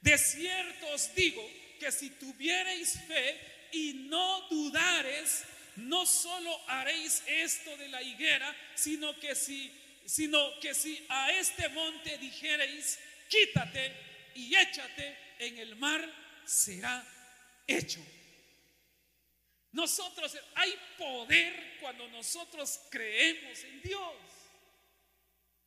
de 0.00 0.18
cierto 0.18 0.86
os 0.94 1.14
digo 1.14 1.42
que 1.78 1.90
si 1.92 2.10
tuviereis 2.10 2.98
fe 3.06 3.68
y 3.72 3.92
no 4.08 4.48
dudareis, 4.48 5.44
no 5.76 6.06
solo 6.06 6.50
haréis 6.68 7.22
esto 7.26 7.76
de 7.76 7.88
la 7.88 8.02
higuera, 8.02 8.54
sino 8.74 9.18
que 9.20 9.34
si, 9.34 9.72
sino 10.06 10.58
que 10.60 10.74
si 10.74 11.04
a 11.08 11.32
este 11.32 11.68
monte 11.68 12.18
dijereis, 12.18 12.98
quítate 13.28 13.92
y 14.34 14.54
échate 14.56 15.16
en 15.38 15.58
el 15.58 15.76
mar, 15.76 16.00
será 16.44 17.04
hecho. 17.66 18.04
Nosotros, 19.72 20.36
hay 20.54 20.74
poder 20.96 21.78
cuando 21.80 22.08
nosotros 22.08 22.80
creemos 22.90 23.62
en 23.64 23.82
Dios. 23.82 24.14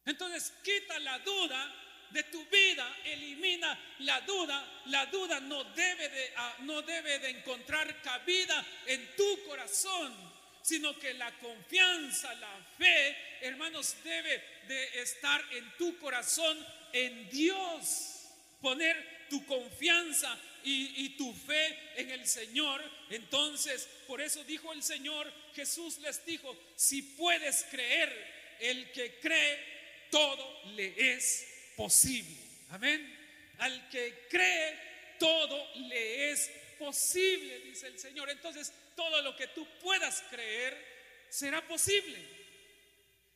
Entonces, 0.05 0.51
quita 0.63 0.99
la 0.99 1.19
duda 1.19 1.90
de 2.11 2.23
tu 2.23 2.43
vida, 2.45 2.97
elimina 3.05 3.77
la 3.99 4.21
duda. 4.21 4.81
La 4.85 5.05
duda 5.07 5.39
no 5.39 5.63
debe 5.63 6.09
de, 6.09 6.33
ah, 6.35 6.55
no 6.61 6.81
debe 6.81 7.19
de 7.19 7.29
encontrar 7.29 8.01
cabida 8.01 8.65
en 8.85 9.15
tu 9.15 9.43
corazón, 9.45 10.13
sino 10.61 10.97
que 10.99 11.13
la 11.13 11.31
confianza, 11.39 12.33
la 12.35 12.53
fe, 12.77 13.17
hermanos, 13.41 13.95
debe 14.03 14.43
de 14.67 15.01
estar 15.01 15.43
en 15.51 15.71
tu 15.77 15.97
corazón, 15.97 16.57
en 16.93 17.29
Dios. 17.29 18.27
Poner 18.61 19.27
tu 19.29 19.43
confianza 19.45 20.37
y, 20.63 21.09
tu 21.17 21.33
fe 21.33 21.77
en 21.95 22.11
el 22.11 22.27
Señor. 22.27 22.83
Entonces, 23.09 23.87
por 24.07 24.21
eso 24.21 24.43
dijo 24.43 24.71
el 24.73 24.83
Señor, 24.83 25.31
Jesús 25.55 25.97
les 25.99 26.23
dijo, 26.25 26.55
si 26.75 27.01
puedes 27.01 27.65
creer, 27.71 28.31
el 28.59 28.91
que 28.91 29.19
cree, 29.19 30.07
todo 30.11 30.61
le 30.75 31.15
es 31.15 31.50
posible. 31.75 32.37
Amén. 32.69 33.17
Al 33.59 33.89
que 33.89 34.27
cree, 34.29 35.15
todo 35.19 35.75
le 35.87 36.31
es 36.31 36.49
posible, 36.79 37.59
dice 37.59 37.87
el 37.87 37.99
Señor. 37.99 38.29
Entonces, 38.29 38.73
todo 38.95 39.21
lo 39.21 39.35
que 39.35 39.47
tú 39.47 39.67
puedas 39.79 40.23
creer 40.29 41.25
será 41.29 41.65
posible. 41.67 42.17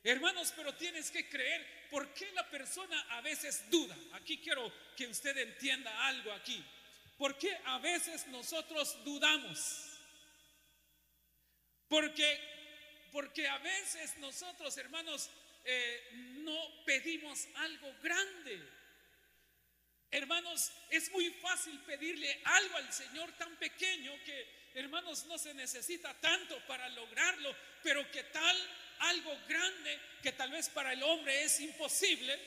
Hermanos, 0.02 0.52
pero 0.56 0.74
tienes 0.74 1.10
que 1.10 1.28
creer. 1.28 1.88
¿Por 1.90 2.12
qué 2.14 2.30
la 2.32 2.48
persona 2.50 3.00
a 3.10 3.20
veces 3.20 3.70
duda? 3.70 3.96
Aquí 4.12 4.38
quiero 4.38 4.72
que 4.96 5.06
usted 5.06 5.36
entienda 5.36 6.06
algo 6.06 6.32
aquí. 6.32 6.64
¿Por 7.18 7.38
qué 7.38 7.56
a 7.64 7.78
veces 7.78 8.26
nosotros 8.28 8.96
dudamos? 9.04 9.98
Porque, 11.88 12.40
porque 13.12 13.48
a 13.48 13.58
veces 13.58 14.16
nosotros, 14.18 14.76
hermanos, 14.76 15.30
eh, 15.64 16.08
no 16.38 16.84
pedimos 16.84 17.46
algo 17.56 17.94
grande. 18.02 18.62
Hermanos, 20.10 20.72
es 20.90 21.10
muy 21.10 21.30
fácil 21.30 21.78
pedirle 21.80 22.40
algo 22.44 22.76
al 22.76 22.92
Señor 22.92 23.32
tan 23.32 23.56
pequeño 23.56 24.12
que, 24.24 24.70
hermanos, 24.74 25.26
no 25.26 25.36
se 25.38 25.52
necesita 25.54 26.14
tanto 26.20 26.58
para 26.66 26.88
lograrlo, 26.90 27.54
pero 27.82 28.08
que 28.10 28.22
tal 28.24 28.56
algo 29.00 29.36
grande 29.48 29.98
que 30.22 30.32
tal 30.32 30.50
vez 30.50 30.68
para 30.68 30.92
el 30.92 31.02
hombre 31.02 31.42
es 31.42 31.60
imposible, 31.60 32.38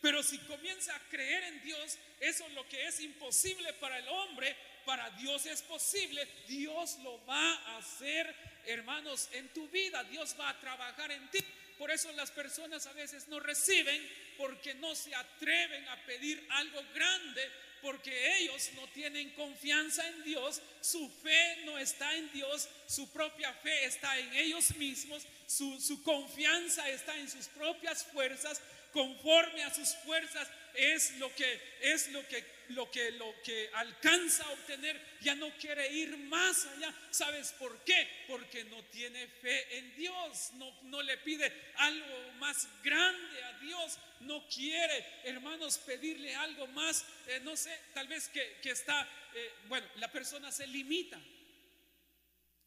pero 0.00 0.22
si 0.22 0.38
comienza 0.38 0.94
a 0.94 1.08
creer 1.10 1.44
en 1.44 1.62
Dios, 1.62 1.98
eso 2.20 2.46
es 2.46 2.52
lo 2.54 2.66
que 2.68 2.86
es 2.86 3.00
imposible 3.00 3.72
para 3.74 3.98
el 3.98 4.08
hombre, 4.08 4.56
para 4.86 5.10
Dios 5.10 5.44
es 5.46 5.62
posible. 5.62 6.26
Dios 6.48 6.98
lo 7.02 7.24
va 7.26 7.54
a 7.54 7.78
hacer, 7.78 8.34
hermanos, 8.70 9.28
en 9.32 9.48
tu 9.48 9.68
vida. 9.68 10.02
Dios 10.04 10.34
va 10.38 10.48
a 10.48 10.60
trabajar 10.60 11.10
en 11.12 11.28
ti. 11.30 11.40
Por 11.78 11.90
eso 11.90 12.12
las 12.12 12.30
personas 12.30 12.86
a 12.86 12.92
veces 12.92 13.28
no 13.28 13.40
reciben 13.40 14.06
porque 14.36 14.74
no 14.74 14.94
se 14.94 15.14
atreven 15.14 15.88
a 15.88 15.96
pedir 16.04 16.46
algo 16.50 16.82
grande 16.94 17.50
porque 17.82 18.38
ellos 18.38 18.70
no 18.74 18.86
tienen 18.88 19.30
confianza 19.30 20.06
en 20.06 20.24
Dios, 20.24 20.60
su 20.80 21.08
fe 21.22 21.62
no 21.64 21.78
está 21.78 22.14
en 22.14 22.30
Dios, 22.32 22.68
su 22.86 23.08
propia 23.10 23.52
fe 23.54 23.84
está 23.84 24.18
en 24.18 24.32
ellos 24.34 24.76
mismos, 24.76 25.26
su, 25.46 26.02
confianza 26.02 26.88
está 26.88 27.16
en 27.18 27.30
sus 27.30 27.46
propias 27.48 28.04
fuerzas, 28.04 28.60
conforme 28.92 29.62
a 29.62 29.74
sus 29.74 29.94
fuerzas 29.96 30.48
es 30.74 31.12
lo 31.18 31.34
que 31.34 31.60
es 31.80 32.08
lo 32.08 32.26
que 32.28 32.44
lo 32.70 32.90
que 32.90 33.10
lo 33.12 33.34
que 33.42 33.70
alcanza 33.74 34.44
a 34.44 34.50
obtener, 34.50 35.18
ya 35.20 35.34
no 35.34 35.50
quiere 35.56 35.92
ir 35.92 36.16
más 36.16 36.66
allá. 36.66 36.94
¿Sabes 37.10 37.52
por 37.58 37.84
qué? 37.84 38.08
Porque 38.28 38.64
no 38.64 38.82
tiene 38.84 39.26
fe 39.26 39.78
en 39.78 39.96
Dios, 39.96 40.52
no, 40.54 40.72
no 40.82 41.02
le 41.02 41.16
pide 41.18 41.72
algo 41.76 42.32
más 42.38 42.68
grande 42.82 43.42
a 43.44 43.58
Dios, 43.58 43.98
no 44.20 44.46
quiere, 44.48 45.04
hermanos, 45.24 45.78
pedirle 45.78 46.34
algo 46.34 46.66
más, 46.68 47.04
eh, 47.26 47.40
no 47.42 47.56
sé, 47.56 47.76
tal 47.94 48.08
vez 48.08 48.28
que, 48.28 48.58
que 48.62 48.70
está, 48.70 49.08
eh, 49.34 49.52
bueno, 49.68 49.86
la 49.96 50.10
persona 50.10 50.50
se 50.52 50.66
limita, 50.66 51.20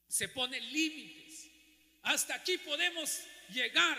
se 0.07 0.29
pone 0.29 0.59
límites. 0.59 1.49
Hasta 2.03 2.35
aquí 2.35 2.57
podemos 2.57 3.21
llegar 3.49 3.97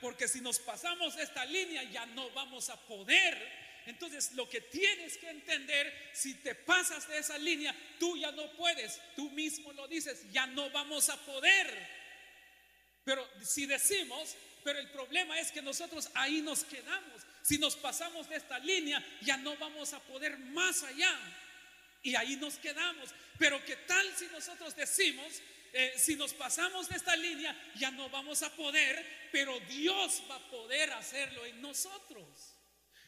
porque 0.00 0.28
si 0.28 0.40
nos 0.40 0.58
pasamos 0.58 1.16
esta 1.16 1.44
línea 1.44 1.82
ya 1.84 2.06
no 2.06 2.30
vamos 2.30 2.68
a 2.70 2.76
poder. 2.86 3.65
Entonces 3.86 4.32
lo 4.32 4.48
que 4.48 4.60
tienes 4.60 5.16
que 5.16 5.30
entender, 5.30 6.10
si 6.12 6.34
te 6.34 6.54
pasas 6.54 7.08
de 7.08 7.18
esa 7.18 7.38
línea, 7.38 7.74
tú 7.98 8.16
ya 8.16 8.32
no 8.32 8.52
puedes, 8.56 9.00
tú 9.14 9.30
mismo 9.30 9.72
lo 9.72 9.86
dices, 9.86 10.30
ya 10.32 10.46
no 10.46 10.68
vamos 10.70 11.08
a 11.08 11.16
poder. 11.24 11.88
Pero 13.04 13.26
si 13.42 13.66
decimos, 13.66 14.36
pero 14.64 14.80
el 14.80 14.90
problema 14.90 15.38
es 15.38 15.52
que 15.52 15.62
nosotros 15.62 16.10
ahí 16.14 16.42
nos 16.42 16.64
quedamos. 16.64 17.22
Si 17.42 17.58
nos 17.58 17.76
pasamos 17.76 18.28
de 18.28 18.36
esta 18.36 18.58
línea, 18.58 19.00
ya 19.22 19.36
no 19.36 19.56
vamos 19.56 19.92
a 19.92 20.00
poder 20.00 20.36
más 20.36 20.82
allá. 20.82 21.16
Y 22.02 22.16
ahí 22.16 22.34
nos 22.34 22.56
quedamos. 22.56 23.10
Pero 23.38 23.64
¿qué 23.64 23.76
tal 23.76 24.04
si 24.16 24.26
nosotros 24.26 24.74
decimos, 24.74 25.40
eh, 25.72 25.94
si 25.96 26.16
nos 26.16 26.34
pasamos 26.34 26.88
de 26.88 26.96
esta 26.96 27.14
línea, 27.14 27.54
ya 27.76 27.92
no 27.92 28.08
vamos 28.10 28.42
a 28.42 28.50
poder, 28.56 29.28
pero 29.30 29.60
Dios 29.60 30.22
va 30.28 30.36
a 30.36 30.50
poder 30.50 30.90
hacerlo 30.92 31.46
en 31.46 31.60
nosotros. 31.60 32.55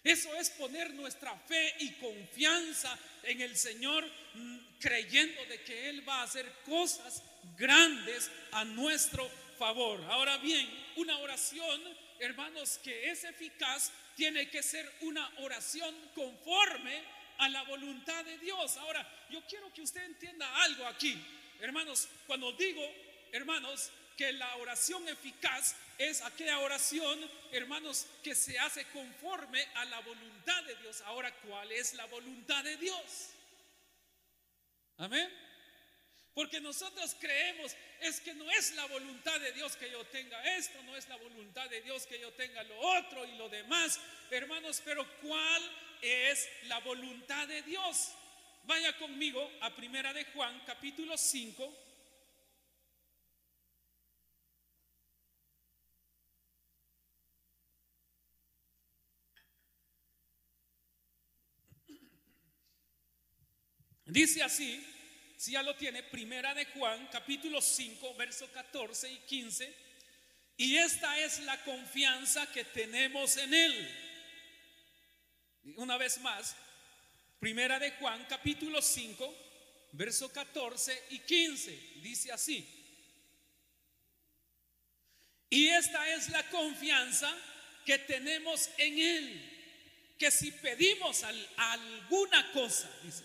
Eso 0.09 0.35
es 0.37 0.49
poner 0.49 0.95
nuestra 0.95 1.37
fe 1.37 1.75
y 1.81 1.91
confianza 1.97 2.99
en 3.25 3.43
el 3.43 3.55
Señor, 3.55 4.11
mm, 4.33 4.59
creyendo 4.81 5.45
de 5.45 5.63
que 5.65 5.91
Él 5.91 6.09
va 6.09 6.21
a 6.21 6.23
hacer 6.23 6.51
cosas 6.65 7.23
grandes 7.59 8.31
a 8.53 8.65
nuestro 8.65 9.31
favor. 9.59 10.03
Ahora 10.09 10.39
bien, 10.39 10.67
una 10.97 11.19
oración, 11.19 11.83
hermanos, 12.21 12.81
que 12.83 13.11
es 13.11 13.23
eficaz, 13.25 13.93
tiene 14.17 14.49
que 14.49 14.63
ser 14.63 14.91
una 15.03 15.31
oración 15.41 15.95
conforme 16.15 17.03
a 17.37 17.51
la 17.51 17.65
voluntad 17.65 18.25
de 18.25 18.39
Dios. 18.39 18.79
Ahora, 18.79 19.07
yo 19.29 19.43
quiero 19.47 19.71
que 19.75 19.83
usted 19.83 20.03
entienda 20.05 20.63
algo 20.63 20.87
aquí. 20.87 21.23
Hermanos, 21.61 22.09
cuando 22.27 22.51
digo, 22.53 22.83
hermanos, 23.31 23.91
que 24.19 24.33
la 24.33 24.57
oración 24.57 25.09
eficaz 25.09 25.77
es 25.97 26.21
aquella 26.23 26.59
oración, 26.59 27.19
hermanos, 27.53 28.05
que 28.21 28.35
se 28.35 28.59
hace 28.59 28.85
conforme 28.87 29.65
a 29.77 29.85
la 29.85 30.01
voluntad 30.01 30.61
de 30.65 30.75
Dios. 30.75 31.01
Ahora, 31.03 31.33
¿cuál 31.43 31.71
es 31.71 31.95
la 31.95 32.05
voluntad 32.07 32.65
de 32.65 32.77
Dios? 32.79 33.31
Amén. 34.97 35.33
Porque 36.35 36.61
nosotros 36.61 37.17
creemos, 37.21 37.77
es 38.01 38.21
que 38.21 38.35
no 38.35 38.51
es 38.51 38.73
la 38.75 38.87
voluntad 38.87 39.39
de 39.39 39.53
Dios 39.53 39.77
que 39.77 39.89
yo 39.89 40.05
tenga 40.07 40.57
esto, 40.57 40.83
no 40.83 40.97
es 40.97 41.09
la 41.09 41.17
voluntad 41.17 41.71
de 41.71 41.81
Dios 41.83 42.05
que 42.05 42.19
yo 42.19 42.33
tenga 42.33 42.65
lo 42.65 42.77
otro 42.99 43.25
y 43.25 43.37
lo 43.37 43.49
demás, 43.49 44.01
hermanos, 44.33 44.83
pero 44.85 45.07
¿cuál 45.21 45.63
es 46.03 46.49
la 46.65 46.81
voluntad 46.81 47.47
de 47.47 47.63
Dios? 47.63 48.11
Vaya 48.65 48.99
conmigo 48.99 49.49
a 49.61 49.75
Primera 49.77 50.13
de 50.13 50.25
Juan, 50.25 50.61
capítulo 50.67 51.17
5. 51.17 51.88
Dice 64.19 64.43
así, 64.43 64.85
si 65.37 65.53
ya 65.53 65.63
lo 65.63 65.77
tiene, 65.77 66.03
Primera 66.03 66.53
de 66.53 66.65
Juan, 66.67 67.09
capítulo 67.13 67.63
5, 67.63 68.17
verso 68.17 68.51
14 68.51 69.13
y 69.13 69.19
15. 69.19 69.75
Y 70.57 70.77
esta 70.77 71.17
es 71.21 71.39
la 71.45 71.63
confianza 71.63 72.51
que 72.51 72.65
tenemos 72.65 73.37
en 73.37 73.55
Él. 73.55 73.95
Una 75.77 75.97
vez 75.97 76.19
más, 76.19 76.57
Primera 77.39 77.79
de 77.79 77.93
Juan, 77.93 78.27
capítulo 78.29 78.83
5, 78.83 79.35
verso 79.93 80.33
14 80.33 81.01
y 81.11 81.21
15. 81.21 81.71
Dice 82.03 82.33
así. 82.33 82.69
Y 85.49 85.69
esta 85.69 86.13
es 86.13 86.29
la 86.31 86.43
confianza 86.51 87.33
que 87.87 87.99
tenemos 87.99 88.69
en 88.79 88.99
Él. 88.99 90.15
Que 90.19 90.33
si 90.33 90.51
pedimos 90.51 91.23
alguna 91.23 92.51
cosa, 92.51 92.91
dice, 93.05 93.23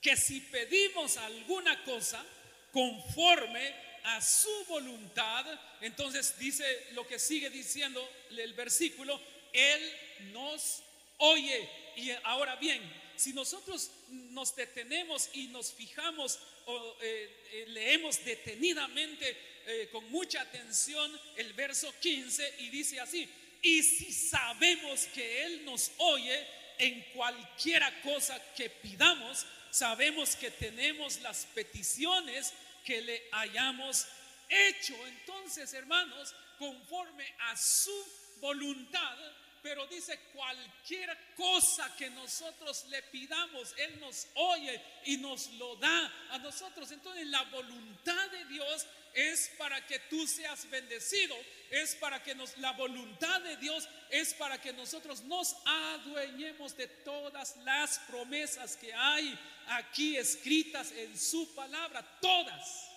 que 0.00 0.16
si 0.16 0.40
pedimos 0.40 1.16
alguna 1.16 1.82
cosa 1.84 2.24
conforme 2.72 3.74
a 4.04 4.20
su 4.20 4.64
voluntad, 4.68 5.44
entonces 5.80 6.38
dice 6.38 6.64
lo 6.92 7.06
que 7.06 7.18
sigue 7.18 7.50
diciendo 7.50 8.08
el 8.30 8.54
versículo, 8.54 9.20
Él 9.52 9.92
nos 10.32 10.82
oye. 11.18 11.68
Y 11.96 12.10
ahora 12.22 12.56
bien, 12.56 12.80
si 13.16 13.32
nosotros 13.32 13.90
nos 14.08 14.54
detenemos 14.54 15.30
y 15.32 15.48
nos 15.48 15.72
fijamos 15.72 16.38
o 16.66 16.96
eh, 17.00 17.30
eh, 17.52 17.64
leemos 17.68 18.24
detenidamente 18.24 19.36
eh, 19.66 19.88
con 19.90 20.08
mucha 20.10 20.42
atención 20.42 21.10
el 21.36 21.52
verso 21.54 21.92
15 22.00 22.56
y 22.60 22.68
dice 22.68 23.00
así, 23.00 23.28
y 23.62 23.82
si 23.82 24.12
sabemos 24.12 25.06
que 25.06 25.44
Él 25.44 25.64
nos 25.64 25.90
oye 25.98 26.46
en 26.78 27.02
cualquiera 27.14 28.02
cosa 28.02 28.40
que 28.54 28.70
pidamos, 28.70 29.46
sabemos 29.76 30.36
que 30.36 30.50
tenemos 30.50 31.20
las 31.20 31.44
peticiones 31.54 32.54
que 32.84 33.02
le 33.02 33.28
hayamos 33.32 34.06
hecho. 34.48 34.94
Entonces, 35.06 35.74
hermanos, 35.74 36.34
conforme 36.58 37.34
a 37.50 37.56
su 37.56 37.92
voluntad, 38.40 39.18
pero 39.62 39.86
dice 39.88 40.18
cualquier 40.32 41.34
cosa 41.36 41.94
que 41.96 42.08
nosotros 42.10 42.86
le 42.88 43.02
pidamos, 43.02 43.74
Él 43.76 44.00
nos 44.00 44.28
oye 44.34 44.80
y 45.04 45.16
nos 45.18 45.50
lo 45.54 45.76
da 45.76 46.12
a 46.30 46.38
nosotros. 46.38 46.90
Entonces 46.92 47.26
la 47.26 47.42
voluntad 47.42 48.30
de 48.30 48.44
Dios 48.46 48.86
es 49.16 49.50
para 49.56 49.84
que 49.86 49.98
tú 49.98 50.26
seas 50.26 50.68
bendecido, 50.68 51.34
es 51.70 51.94
para 51.94 52.22
que 52.22 52.34
nos, 52.34 52.54
la 52.58 52.72
voluntad 52.72 53.40
de 53.40 53.56
Dios 53.56 53.88
es 54.10 54.34
para 54.34 54.60
que 54.60 54.74
nosotros 54.74 55.22
nos 55.22 55.56
adueñemos 55.64 56.76
de 56.76 56.86
todas 56.86 57.56
las 57.64 57.98
promesas 58.00 58.76
que 58.76 58.92
hay 58.92 59.38
aquí 59.68 60.18
escritas 60.18 60.92
en 60.92 61.18
su 61.18 61.54
palabra, 61.54 62.06
todas, 62.20 62.90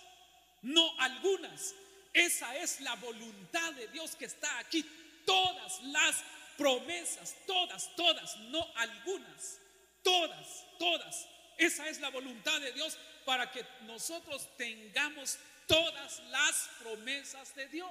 no 0.60 0.92
algunas. 1.00 1.74
Esa 2.12 2.54
es 2.58 2.82
la 2.82 2.96
voluntad 2.96 3.72
de 3.72 3.88
Dios 3.88 4.14
que 4.14 4.26
está 4.26 4.58
aquí, 4.58 4.84
todas 5.24 5.82
las 5.84 6.16
promesas, 6.58 7.34
todas, 7.46 7.96
todas, 7.96 8.36
no 8.50 8.70
algunas, 8.76 9.58
todas, 10.02 10.66
todas. 10.78 11.26
Esa 11.56 11.88
es 11.88 11.98
la 12.00 12.10
voluntad 12.10 12.60
de 12.60 12.72
Dios 12.72 12.98
para 13.24 13.50
que 13.50 13.64
nosotros 13.82 14.48
tengamos 14.58 15.38
todas 15.70 16.20
las 16.30 16.68
promesas 16.80 17.54
de 17.54 17.68
Dios. 17.68 17.90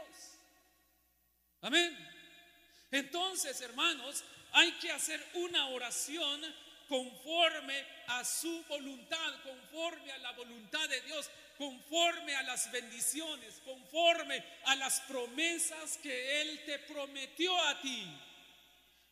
Amén. 1.62 1.98
Entonces, 2.92 3.62
hermanos, 3.62 4.24
hay 4.52 4.72
que 4.74 4.92
hacer 4.92 5.26
una 5.36 5.68
oración 5.68 6.42
conforme 6.90 7.86
a 8.08 8.26
su 8.26 8.64
voluntad, 8.64 9.44
conforme 9.44 10.12
a 10.12 10.18
la 10.18 10.32
voluntad 10.34 10.90
de 10.90 11.00
Dios, 11.02 11.30
conforme 11.58 12.36
a 12.36 12.44
las 12.44 12.70
bendiciones, 12.72 13.62
conforme 13.64 14.44
a 14.66 14.76
las 14.76 15.00
promesas 15.02 15.98
que 15.98 16.42
Él 16.42 16.66
te 16.66 16.80
prometió 16.80 17.58
a 17.66 17.80
ti. 17.82 18.06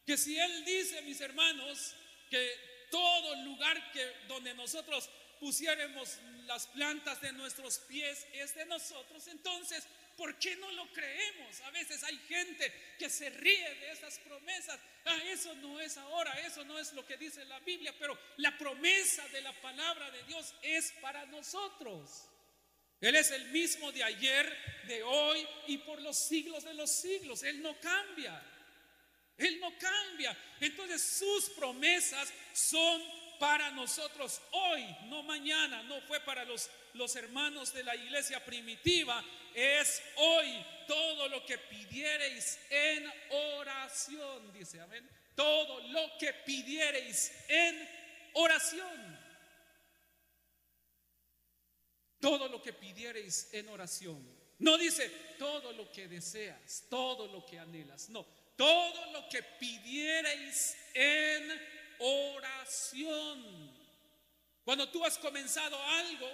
Que 0.05 0.17
si 0.17 0.37
Él 0.37 0.65
dice, 0.65 1.01
mis 1.03 1.21
hermanos, 1.21 1.93
que 2.29 2.87
todo 2.91 3.35
lugar 3.43 3.91
que 3.93 4.13
donde 4.27 4.53
nosotros 4.55 5.09
pusiéramos 5.39 6.17
las 6.45 6.67
plantas 6.67 7.21
de 7.21 7.31
nuestros 7.33 7.79
pies 7.79 8.25
es 8.33 8.55
de 8.55 8.65
nosotros, 8.65 9.27
entonces, 9.27 9.85
¿por 10.15 10.37
qué 10.39 10.55
no 10.55 10.71
lo 10.71 10.91
creemos? 10.93 11.61
A 11.61 11.71
veces 11.71 12.03
hay 12.03 12.17
gente 12.27 12.73
que 12.97 13.09
se 13.09 13.29
ríe 13.29 13.75
de 13.75 13.91
esas 13.91 14.17
promesas. 14.19 14.79
Ah, 15.05 15.19
eso 15.25 15.53
no 15.55 15.79
es 15.79 15.97
ahora, 15.97 16.33
eso 16.45 16.63
no 16.65 16.79
es 16.79 16.93
lo 16.93 17.05
que 17.05 17.17
dice 17.17 17.43
la 17.45 17.59
Biblia, 17.59 17.93
pero 17.99 18.17
la 18.37 18.57
promesa 18.57 19.27
de 19.29 19.41
la 19.41 19.53
palabra 19.61 20.09
de 20.11 20.23
Dios 20.23 20.53
es 20.61 20.91
para 21.01 21.25
nosotros. 21.25 22.29
Él 22.99 23.15
es 23.15 23.29
el 23.31 23.45
mismo 23.49 23.91
de 23.91 24.03
ayer, 24.03 24.83
de 24.87 25.03
hoy 25.03 25.47
y 25.67 25.77
por 25.79 26.01
los 26.01 26.17
siglos 26.17 26.63
de 26.63 26.73
los 26.73 26.91
siglos. 26.91 27.43
Él 27.43 27.61
no 27.61 27.79
cambia. 27.79 28.41
Él 29.37 29.59
no 29.59 29.71
cambia. 29.77 30.35
Entonces 30.59 31.01
sus 31.01 31.49
promesas 31.51 32.33
son 32.53 33.01
para 33.39 33.71
nosotros 33.71 34.41
hoy, 34.51 34.83
no 35.05 35.23
mañana, 35.23 35.83
no 35.83 36.01
fue 36.01 36.19
para 36.19 36.45
los, 36.45 36.69
los 36.93 37.15
hermanos 37.15 37.73
de 37.73 37.83
la 37.83 37.95
iglesia 37.95 38.43
primitiva, 38.43 39.23
es 39.53 40.01
hoy 40.17 40.65
todo 40.87 41.27
lo 41.29 41.45
que 41.45 41.57
pidiereis 41.57 42.59
en 42.69 43.11
oración, 43.31 44.53
dice, 44.53 44.79
amén. 44.81 45.09
Todo 45.35 45.79
lo 45.89 46.17
que 46.17 46.33
pidiereis 46.33 47.31
en 47.47 47.89
oración. 48.33 49.19
Todo 52.19 52.47
lo 52.47 52.61
que 52.61 52.73
pidiereis 52.73 53.53
en 53.53 53.69
oración. 53.69 54.37
No 54.59 54.77
dice 54.77 55.09
todo 55.37 55.71
lo 55.73 55.91
que 55.91 56.07
deseas, 56.07 56.85
todo 56.89 57.27
lo 57.27 57.45
que 57.45 57.59
anhelas, 57.59 58.09
no 58.09 58.25
todo 58.57 59.11
lo 59.13 59.29
que 59.29 59.43
pidierais 59.43 60.75
en 60.93 61.43
oración. 61.43 61.76
Cuando 64.63 64.89
tú 64.89 65.03
has 65.05 65.17
comenzado 65.17 65.81
algo 65.81 66.29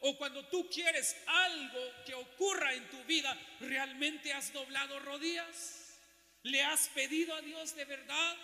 o 0.00 0.16
cuando 0.16 0.44
tú 0.46 0.68
quieres 0.70 1.16
algo 1.26 1.80
que 2.04 2.14
ocurra 2.14 2.74
en 2.74 2.88
tu 2.90 3.02
vida, 3.04 3.36
¿realmente 3.60 4.32
has 4.32 4.52
doblado 4.52 4.98
rodillas? 5.00 5.98
¿Le 6.42 6.62
has 6.62 6.88
pedido 6.88 7.34
a 7.34 7.40
Dios 7.42 7.74
de 7.74 7.84
verdad? 7.84 8.36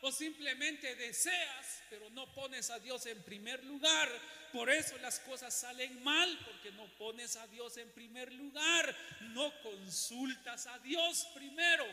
¿O 0.00 0.12
simplemente 0.12 0.94
deseas, 0.94 1.82
pero 1.90 2.08
no 2.10 2.32
pones 2.32 2.70
a 2.70 2.78
Dios 2.78 3.04
en 3.06 3.22
primer 3.24 3.64
lugar? 3.64 4.08
Por 4.52 4.70
eso 4.70 4.96
las 4.98 5.18
cosas 5.20 5.52
salen 5.52 6.02
mal, 6.04 6.38
porque 6.46 6.70
no 6.72 6.86
pones 6.96 7.36
a 7.36 7.46
Dios 7.48 7.76
en 7.76 7.90
primer 7.92 8.32
lugar, 8.32 8.96
no 9.34 9.52
consultas 9.62 10.66
a 10.66 10.78
Dios 10.78 11.26
primero. 11.34 11.84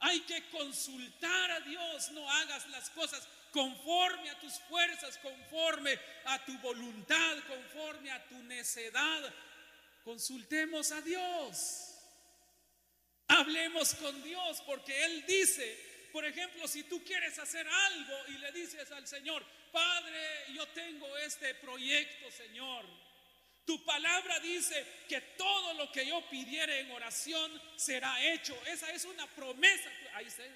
Hay 0.00 0.20
que 0.20 0.48
consultar 0.48 1.50
a 1.50 1.60
Dios, 1.60 2.10
no 2.12 2.28
hagas 2.30 2.68
las 2.70 2.88
cosas 2.90 3.28
conforme 3.52 4.30
a 4.30 4.38
tus 4.38 4.54
fuerzas, 4.60 5.18
conforme 5.18 5.98
a 6.24 6.44
tu 6.44 6.56
voluntad, 6.58 7.36
conforme 7.46 8.10
a 8.10 8.24
tu 8.26 8.42
necedad. 8.44 9.32
Consultemos 10.04 10.90
a 10.92 11.02
Dios. 11.02 11.86
Hablemos 13.28 13.94
con 13.94 14.22
Dios 14.22 14.62
porque 14.66 15.04
Él 15.04 15.24
dice, 15.26 16.08
por 16.12 16.24
ejemplo, 16.24 16.66
si 16.66 16.84
tú 16.84 17.04
quieres 17.04 17.38
hacer 17.38 17.66
algo 17.68 18.14
y 18.28 18.38
le 18.38 18.52
dices 18.52 18.90
al 18.92 19.06
Señor, 19.06 19.44
Padre, 19.70 20.46
yo 20.54 20.66
tengo 20.68 21.16
este 21.18 21.54
proyecto, 21.56 22.30
Señor. 22.30 22.84
Tu 23.70 23.84
palabra 23.84 24.40
dice 24.40 24.84
que 25.08 25.20
todo 25.38 25.74
lo 25.74 25.92
que 25.92 26.04
yo 26.04 26.28
pidiera 26.28 26.76
en 26.80 26.90
oración 26.90 27.48
será 27.76 28.20
hecho. 28.20 28.52
Esa 28.66 28.90
es 28.90 29.04
una 29.04 29.28
promesa. 29.28 29.88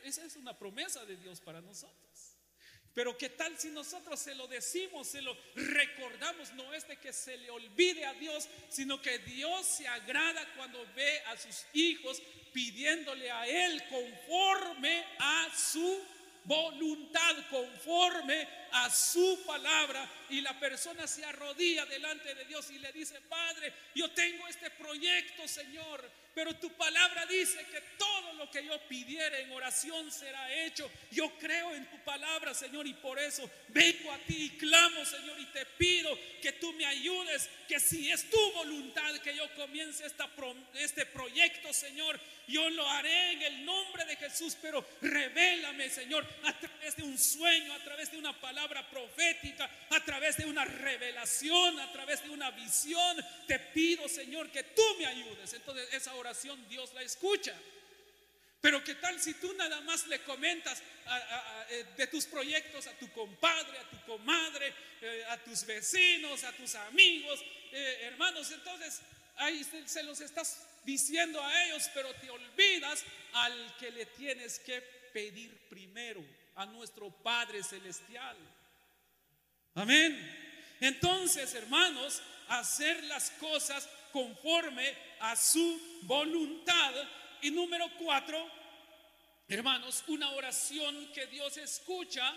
Esa 0.03 0.24
es 0.24 0.35
una 0.35 0.59
promesa 0.59 1.05
de 1.05 1.16
Dios 1.18 1.40
para 1.40 1.61
nosotros. 1.61 2.35
Pero 2.92 3.16
qué 3.16 3.29
tal 3.29 3.57
si 3.57 3.68
nosotros 3.68 4.18
se 4.18 4.35
lo 4.35 4.48
decimos, 4.48 5.07
se 5.07 5.22
lo 5.22 5.37
recordamos, 5.55 6.53
no 6.55 6.74
es 6.74 6.88
de 6.88 6.96
que 6.96 7.12
se 7.12 7.37
le 7.37 7.50
olvide 7.50 8.05
a 8.05 8.14
Dios, 8.14 8.48
sino 8.68 9.00
que 9.00 9.20
Dios 9.20 9.64
se 9.64 9.87
agrada 9.87 10.53
cuando 10.57 10.85
ve 10.96 11.20
a 11.27 11.37
sus 11.37 11.66
hijos 11.72 12.20
pidiéndole 12.53 13.31
a 13.31 13.46
Él 13.46 13.81
conforme 13.90 15.05
a 15.20 15.48
su 15.57 16.05
voluntad, 16.44 17.37
conforme 17.50 18.46
a 18.72 18.90
su 18.90 19.42
palabra 19.46 20.09
y 20.30 20.40
la 20.40 20.59
persona 20.59 21.07
se 21.07 21.24
arrodilla 21.24 21.87
delante 21.87 22.35
de 22.35 22.44
Dios 22.44 22.70
y 22.70 22.78
le 22.78 22.92
dice, 22.92 23.20
Padre, 23.22 23.72
yo 23.94 24.11
tengo 24.11 24.46
este 24.48 24.70
proyecto, 24.70 25.46
Señor, 25.48 26.11
pero 26.35 26.55
tu 26.57 26.70
palabra 26.70 27.27
dice 27.27 27.64
que 27.70 27.81
todo 27.97 28.33
lo 28.35 28.51
que 28.51 28.64
yo 28.64 28.77
pidiera 28.88 29.38
en 29.38 29.53
oración 29.53 30.11
será 30.11 30.53
hecho. 30.64 30.90
Yo 31.12 31.31
creo 31.38 31.75
en 31.75 31.88
tu 31.88 31.99
palabra, 32.05 32.53
Señor, 32.53 32.87
y 32.87 32.94
por 32.94 33.18
eso 33.18 33.49
vengo 33.68 34.12
a 34.12 34.18
ti 34.18 34.44
y 34.44 34.59
clamo, 34.59 35.05
Señor, 35.05 35.38
y 35.38 35.47
te 35.47 35.64
pido 35.64 36.18
que 36.42 36.53
tú 36.53 36.73
me 36.73 36.87
ayudes, 36.87 37.49
que 37.68 37.79
si 37.79 38.11
es 38.11 38.29
tu 38.29 38.53
voluntad 38.53 39.14
que 39.20 39.37
yo 39.37 39.49
comience 39.55 40.05
este 40.75 41.07
proyecto, 41.07 41.73
Señor, 41.73 42.18
yo 42.47 42.68
lo 42.70 42.87
haré 42.90 43.33
en 43.33 43.42
el 43.42 43.64
nombre 43.64 44.05
de 44.05 44.16
Jesús, 44.16 44.57
pero 44.61 44.85
revélame, 45.01 45.88
Señor, 45.88 46.27
a 46.42 46.53
través 46.59 46.97
de 46.97 47.03
un 47.05 47.16
sueño, 47.16 47.73
a 47.73 47.79
través 47.79 48.11
de 48.11 48.18
una 48.18 48.38
palabra 48.38 48.87
profética, 48.90 49.70
a 49.90 50.05
través 50.05 50.37
de 50.37 50.47
una 50.47 50.64
revelación, 50.64 51.79
a 51.81 51.90
través 51.92 52.23
de 52.23 52.31
una 52.31 52.51
visión. 52.51 53.25
Te 53.47 53.59
pido, 53.59 54.09
Señor, 54.09 54.51
que 54.51 54.62
tú 54.64 54.83
me 54.99 55.07
ayudes. 55.07 55.55
Entonces 55.55 55.88
esa 55.92 56.14
oración 56.14 56.24
Dios 56.69 56.93
la 56.95 57.03
escucha. 57.03 57.55
Pero 58.61 58.83
qué 58.83 58.95
tal 58.95 59.21
si 59.21 59.35
tú 59.35 59.53
nada 59.55 59.81
más 59.83 60.07
le 60.07 60.23
comentas 60.23 60.83
eh, 61.69 61.85
de 61.97 62.07
tus 62.07 62.25
proyectos 62.25 62.87
a 62.87 62.93
tu 62.93 63.11
compadre, 63.13 63.79
a 63.79 63.91
tu 63.91 64.01
comadre, 64.07 64.73
eh, 65.03 65.25
a 65.29 65.37
tus 65.37 65.67
vecinos, 65.67 66.45
a 66.45 66.53
tus 66.53 66.75
amigos, 66.75 67.45
eh, 67.73 67.99
hermanos. 68.05 68.51
Entonces 68.53 69.03
ahí 69.37 69.63
se, 69.87 70.03
los 70.03 70.21
estás 70.21 70.67
diciendo 70.85 71.43
a 71.43 71.65
ellos, 71.65 71.91
pero 71.93 72.15
te 72.15 72.31
olvidas 72.31 73.05
al 73.35 73.77
que 73.79 73.91
le 73.91 74.07
tienes 74.07 74.59
que 74.61 74.81
pedir 75.13 75.69
primero, 75.69 76.25
a 76.57 76.65
nuestro 76.65 77.11
Padre 77.11 77.63
Celestial. 77.63 78.37
Amén. 79.75 80.77
Entonces, 80.81 81.53
hermanos, 81.55 82.23
hacer 82.49 83.03
las 83.05 83.31
cosas 83.33 83.89
conforme 84.14 84.94
a 85.18 85.35
su 85.35 85.98
voluntad. 86.03 86.94
Y 87.42 87.50
número 87.50 87.90
cuatro, 87.98 88.48
hermanos, 89.48 90.05
una 90.07 90.31
oración 90.31 91.11
que 91.12 91.27
Dios 91.27 91.57
escucha, 91.57 92.33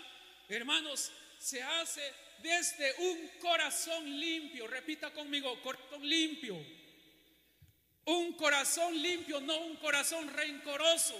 hermanos, 0.48 1.12
se 1.38 1.62
hace 1.62 2.02
desde 2.42 2.94
un 2.98 3.28
corazón 3.40 4.04
limpio. 4.18 4.66
Repita 4.66 5.12
conmigo, 5.12 5.62
corazón 5.62 6.06
limpio. 6.06 6.56
Un 8.06 8.32
corazón 8.32 9.00
limpio, 9.00 9.40
no 9.40 9.56
un 9.58 9.76
corazón 9.76 10.26
rencoroso. 10.34 11.16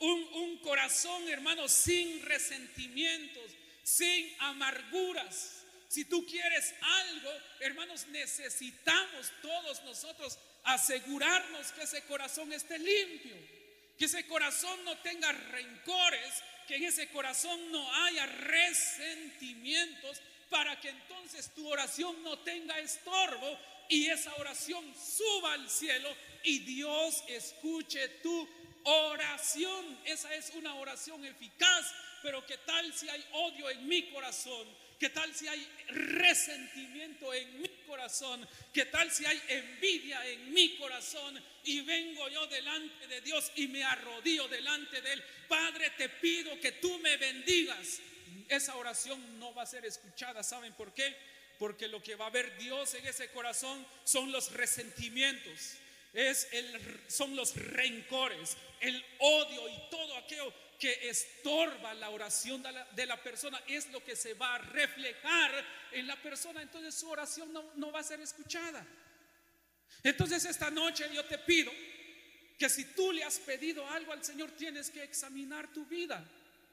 Un, 0.00 0.22
un 0.34 0.58
corazón, 0.58 1.26
hermanos, 1.30 1.72
sin 1.72 2.22
resentimientos, 2.26 3.52
sin 3.82 4.36
amarguras. 4.40 5.63
Si 5.94 6.04
tú 6.06 6.26
quieres 6.26 6.74
algo, 6.80 7.30
hermanos, 7.60 8.08
necesitamos 8.08 9.30
todos 9.40 9.80
nosotros 9.84 10.36
asegurarnos 10.64 11.70
que 11.70 11.82
ese 11.84 12.02
corazón 12.02 12.52
esté 12.52 12.80
limpio, 12.80 13.36
que 13.96 14.06
ese 14.06 14.26
corazón 14.26 14.84
no 14.84 14.98
tenga 14.98 15.30
rencores, 15.30 16.42
que 16.66 16.74
en 16.74 16.84
ese 16.86 17.06
corazón 17.10 17.70
no 17.70 17.94
haya 18.06 18.26
resentimientos, 18.26 20.20
para 20.50 20.80
que 20.80 20.88
entonces 20.88 21.54
tu 21.54 21.68
oración 21.68 22.20
no 22.24 22.40
tenga 22.40 22.76
estorbo 22.80 23.56
y 23.88 24.08
esa 24.08 24.34
oración 24.34 24.84
suba 24.96 25.52
al 25.52 25.70
cielo 25.70 26.12
y 26.42 26.58
Dios 26.58 27.22
escuche 27.28 28.08
tu 28.20 28.48
oración. 28.82 30.00
Esa 30.06 30.34
es 30.34 30.50
una 30.56 30.74
oración 30.74 31.24
eficaz, 31.24 31.94
pero 32.20 32.44
¿qué 32.44 32.58
tal 32.58 32.92
si 32.92 33.08
hay 33.08 33.24
odio 33.30 33.70
en 33.70 33.86
mi 33.86 34.10
corazón? 34.10 34.66
¿Qué 34.98 35.10
tal 35.10 35.34
si 35.34 35.48
hay 35.48 35.66
resentimiento 35.88 37.32
en 37.34 37.62
mi 37.62 37.68
corazón? 37.86 38.46
¿Qué 38.72 38.86
tal 38.86 39.10
si 39.10 39.26
hay 39.26 39.40
envidia 39.48 40.26
en 40.28 40.52
mi 40.52 40.76
corazón? 40.76 41.42
Y 41.64 41.80
vengo 41.80 42.28
yo 42.28 42.46
delante 42.46 43.06
de 43.08 43.20
Dios 43.20 43.50
y 43.56 43.66
me 43.68 43.82
arrodillo 43.82 44.48
delante 44.48 45.00
de 45.02 45.12
Él. 45.14 45.24
Padre, 45.48 45.90
te 45.96 46.08
pido 46.08 46.58
que 46.60 46.72
tú 46.72 46.98
me 46.98 47.16
bendigas. 47.16 48.00
Esa 48.48 48.76
oración 48.76 49.38
no 49.38 49.54
va 49.54 49.62
a 49.62 49.66
ser 49.66 49.84
escuchada. 49.84 50.42
¿Saben 50.42 50.72
por 50.74 50.94
qué? 50.94 51.16
Porque 51.58 51.88
lo 51.88 52.02
que 52.02 52.16
va 52.16 52.26
a 52.26 52.30
ver 52.30 52.56
Dios 52.58 52.94
en 52.94 53.06
ese 53.06 53.30
corazón 53.30 53.86
son 54.04 54.30
los 54.30 54.52
resentimientos. 54.52 55.76
Es 56.12 56.48
el, 56.52 57.00
son 57.08 57.34
los 57.34 57.56
rencores, 57.56 58.56
el 58.80 59.04
odio 59.18 59.68
y 59.68 59.90
todo 59.90 60.16
aquello 60.16 60.52
que 60.78 61.08
estorba 61.08 61.94
la 61.94 62.10
oración 62.10 62.62
de 62.62 63.06
la, 63.06 63.22
persona 63.22 63.62
es 63.66 63.90
lo 63.90 64.04
que 64.04 64.16
se 64.16 64.34
va 64.34 64.54
a 64.54 64.58
reflejar 64.58 65.64
en 65.92 66.06
la 66.06 66.20
persona. 66.20 66.62
Entonces 66.62 66.94
su 66.94 67.08
oración 67.08 67.52
no, 67.52 67.72
no 67.76 67.92
va 67.92 68.00
a 68.00 68.04
ser 68.04 68.20
escuchada. 68.20 68.86
Entonces 70.02 70.44
esta 70.44 70.70
noche 70.70 71.08
yo 71.14 71.24
te 71.24 71.38
pido 71.38 71.72
que 72.58 72.68
si 72.68 72.84
tú 72.84 73.12
le 73.12 73.24
has 73.24 73.38
pedido 73.38 73.88
algo 73.88 74.12
al 74.12 74.24
Señor, 74.24 74.50
tienes 74.52 74.90
que 74.90 75.02
examinar 75.02 75.72
tu 75.72 75.84
vida. 75.86 76.24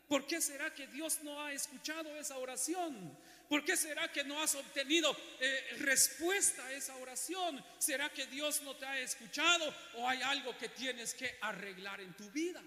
¿Por 0.07 0.27
qué 0.27 0.41
será 0.41 0.73
que 0.73 0.87
Dios 0.87 1.19
no 1.23 1.41
ha 1.41 1.53
escuchado 1.53 2.15
esa 2.17 2.37
oración? 2.37 3.17
¿Por 3.47 3.63
qué 3.63 3.77
será 3.77 4.11
que 4.11 4.23
no 4.23 4.41
has 4.41 4.55
obtenido 4.55 5.15
eh, 5.39 5.75
respuesta 5.79 6.65
a 6.65 6.73
esa 6.73 6.95
oración? 6.97 7.63
¿Será 7.79 8.09
que 8.09 8.27
Dios 8.27 8.61
no 8.61 8.75
te 8.75 8.85
ha 8.85 8.99
escuchado 8.99 9.73
o 9.95 10.07
hay 10.07 10.21
algo 10.21 10.57
que 10.57 10.69
tienes 10.69 11.13
que 11.13 11.37
arreglar 11.41 12.01
en 12.01 12.13
tu 12.13 12.29
vida? 12.31 12.61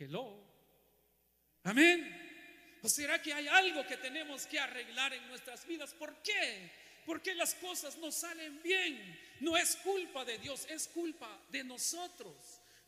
Hello. 0.00 0.34
Amén. 1.62 2.00
¿O 2.82 2.88
será 2.88 3.20
que 3.20 3.34
hay 3.34 3.46
algo 3.48 3.86
que 3.86 3.98
tenemos 3.98 4.46
que 4.46 4.58
arreglar 4.58 5.12
en 5.12 5.28
nuestras 5.28 5.66
vidas? 5.66 5.92
¿Por 5.92 6.22
qué? 6.22 6.70
Porque 7.04 7.34
las 7.34 7.54
cosas 7.54 7.98
no 7.98 8.10
salen 8.10 8.62
bien. 8.62 9.18
No 9.40 9.58
es 9.58 9.76
culpa 9.76 10.24
de 10.24 10.38
Dios, 10.38 10.66
es 10.70 10.88
culpa 10.88 11.38
de 11.50 11.64
nosotros. 11.64 12.34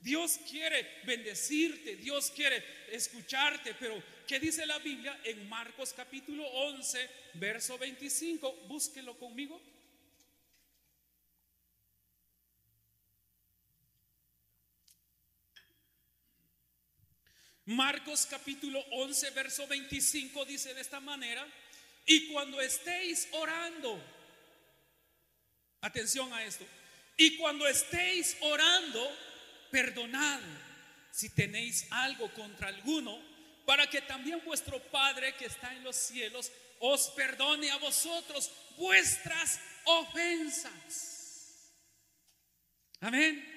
Dios 0.00 0.40
quiere 0.50 1.02
bendecirte, 1.04 1.96
Dios 1.96 2.30
quiere 2.30 2.64
escucharte, 2.90 3.74
pero 3.74 4.02
¿qué 4.26 4.40
dice 4.40 4.64
la 4.64 4.78
Biblia 4.78 5.20
en 5.22 5.46
Marcos 5.50 5.92
capítulo 5.92 6.46
11, 6.46 7.10
verso 7.34 7.76
25? 7.76 8.64
Búsquelo 8.68 9.18
conmigo. 9.18 9.60
Marcos 17.66 18.26
capítulo 18.26 18.80
11, 18.90 19.30
verso 19.30 19.66
25 19.68 20.44
dice 20.44 20.74
de 20.74 20.80
esta 20.80 20.98
manera, 20.98 21.46
y 22.06 22.32
cuando 22.32 22.60
estéis 22.60 23.28
orando, 23.32 24.02
atención 25.80 26.32
a 26.32 26.44
esto, 26.44 26.66
y 27.16 27.36
cuando 27.36 27.68
estéis 27.68 28.36
orando, 28.40 29.16
perdonad 29.70 30.40
si 31.12 31.28
tenéis 31.28 31.86
algo 31.90 32.32
contra 32.34 32.68
alguno, 32.68 33.16
para 33.64 33.88
que 33.88 34.02
también 34.02 34.42
vuestro 34.44 34.82
Padre 34.90 35.36
que 35.36 35.46
está 35.46 35.72
en 35.72 35.84
los 35.84 35.94
cielos 35.94 36.50
os 36.80 37.10
perdone 37.10 37.70
a 37.70 37.76
vosotros 37.76 38.50
vuestras 38.76 39.60
ofensas. 39.84 41.70
Amén. 43.00 43.48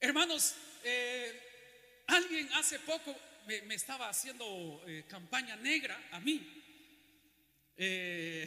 Hermanos, 0.00 0.54
eh, 0.88 2.04
alguien 2.06 2.48
hace 2.54 2.78
poco 2.78 3.14
me, 3.46 3.74
estaba 3.74 4.08
haciendo 4.08 4.84
eh, 4.86 5.04
campaña 5.08 5.56
negra 5.56 6.00
a 6.12 6.20
mí. 6.20 6.62
Eh, 7.76 8.46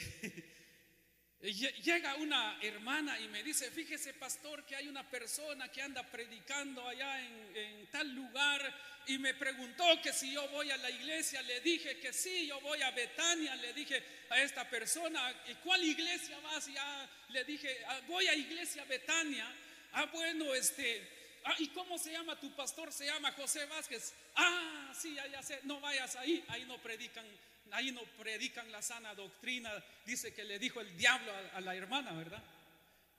llega 1.84 2.16
una 2.16 2.58
hermana 2.62 3.20
y 3.20 3.28
me 3.28 3.44
dice, 3.44 3.70
fíjese 3.72 4.14
pastor 4.14 4.66
que 4.66 4.78
hay 4.78 4.88
una 4.88 5.10
persona 5.10 5.70
que 5.70 5.82
anda 5.82 6.04
predicando 6.10 6.88
allá 6.88 7.22
en, 7.22 7.56
en, 7.56 7.88
tal 7.92 8.14
lugar 8.16 8.62
y 9.08 9.18
me 9.18 9.34
preguntó 9.34 9.84
que 10.02 10.14
si 10.14 10.32
yo 10.32 10.48
voy 10.50 10.72
a 10.72 10.78
la 10.78 10.90
iglesia, 10.90 11.42
le 11.42 11.60
dije 11.60 12.00
que 12.00 12.14
sí, 12.14 12.48
yo 12.48 12.62
voy 12.62 12.82
a 12.82 12.92
Betania, 12.92 13.56
le 13.58 13.74
dije 13.74 14.02
a 14.30 14.42
esta 14.42 14.70
persona, 14.70 15.34
¿y 15.50 15.56
cuál 15.56 15.84
iglesia 15.84 16.40
vas? 16.40 16.68
Ya 16.68 17.10
le 17.30 17.44
dije, 17.44 17.84
ah, 17.88 18.00
voy 18.08 18.28
a 18.28 18.34
iglesia 18.34 18.86
Betania. 18.86 19.46
Ah, 19.94 20.06
bueno, 20.06 20.54
este, 20.54 21.19
Ah, 21.50 21.56
¿y 21.58 21.70
cómo 21.70 21.98
se 21.98 22.12
llama 22.12 22.40
tu 22.40 22.56
pastor? 22.56 22.94
Se 22.94 23.08
llama 23.08 23.32
José 23.32 23.66
Vázquez. 23.66 24.14
Ah, 24.36 24.94
sí, 24.96 25.16
ya, 25.16 25.42
sé, 25.42 25.60
no 25.64 25.80
vayas 25.80 26.16
ahí, 26.18 26.46
ahí 26.50 26.64
no 26.66 26.78
predican, 26.78 27.26
ahí 27.72 27.92
no 27.92 28.04
predican 28.20 28.72
la 28.72 28.84
sana 28.84 29.16
doctrina. 29.16 29.72
Dice 30.06 30.32
que 30.32 30.44
le 30.44 30.60
dijo 30.60 30.80
el 30.80 30.96
diablo 30.96 31.32
a, 31.56 31.60
la 31.62 31.76
hermana, 31.76 32.12
¿verdad? 32.12 32.44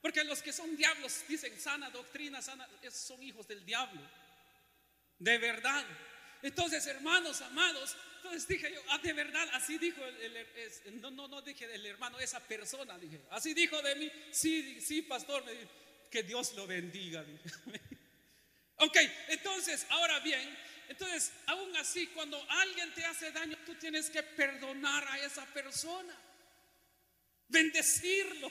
Porque 0.00 0.22
los 0.22 0.42
que 0.42 0.52
son 0.52 0.76
diablos 0.76 1.24
dicen 1.26 1.58
sana 1.58 1.90
doctrina, 1.90 2.40
sana, 2.40 2.68
son 2.92 3.20
hijos 3.20 3.48
del 3.48 3.66
diablo. 3.66 4.00
De 5.18 5.36
verdad. 5.38 5.84
Entonces, 6.40 6.86
hermanos 6.86 7.40
amados, 7.40 7.96
entonces 8.18 8.46
dije 8.46 8.72
yo, 8.72 8.80
ah, 8.90 8.98
de 8.98 9.12
verdad, 9.12 9.48
así 9.54 9.76
dijo 9.76 10.04
el, 10.04 11.00
no, 11.00 11.10
no, 11.10 11.26
no 11.26 11.42
dije 11.42 11.66
del 11.66 11.84
hermano, 11.84 12.20
esa 12.20 12.38
persona, 12.38 12.96
dije, 12.96 13.20
así 13.30 13.54
dijo 13.54 13.82
de 13.82 13.96
mí, 13.96 14.12
sí, 14.30 14.80
sí, 14.80 15.02
pastor, 15.02 15.44
que 16.08 16.22
Dios 16.22 16.54
lo 16.54 16.68
bendiga. 16.68 17.24
Ok, 18.80 18.96
entonces, 19.28 19.86
ahora 19.90 20.20
bien, 20.20 20.58
entonces, 20.88 21.32
aún 21.46 21.76
así, 21.76 22.06
cuando 22.08 22.42
alguien 22.50 22.92
te 22.94 23.04
hace 23.04 23.30
daño, 23.30 23.56
tú 23.66 23.74
tienes 23.74 24.08
que 24.08 24.22
perdonar 24.22 25.06
a 25.06 25.18
esa 25.18 25.44
persona, 25.46 26.16
bendecirlo. 27.48 28.50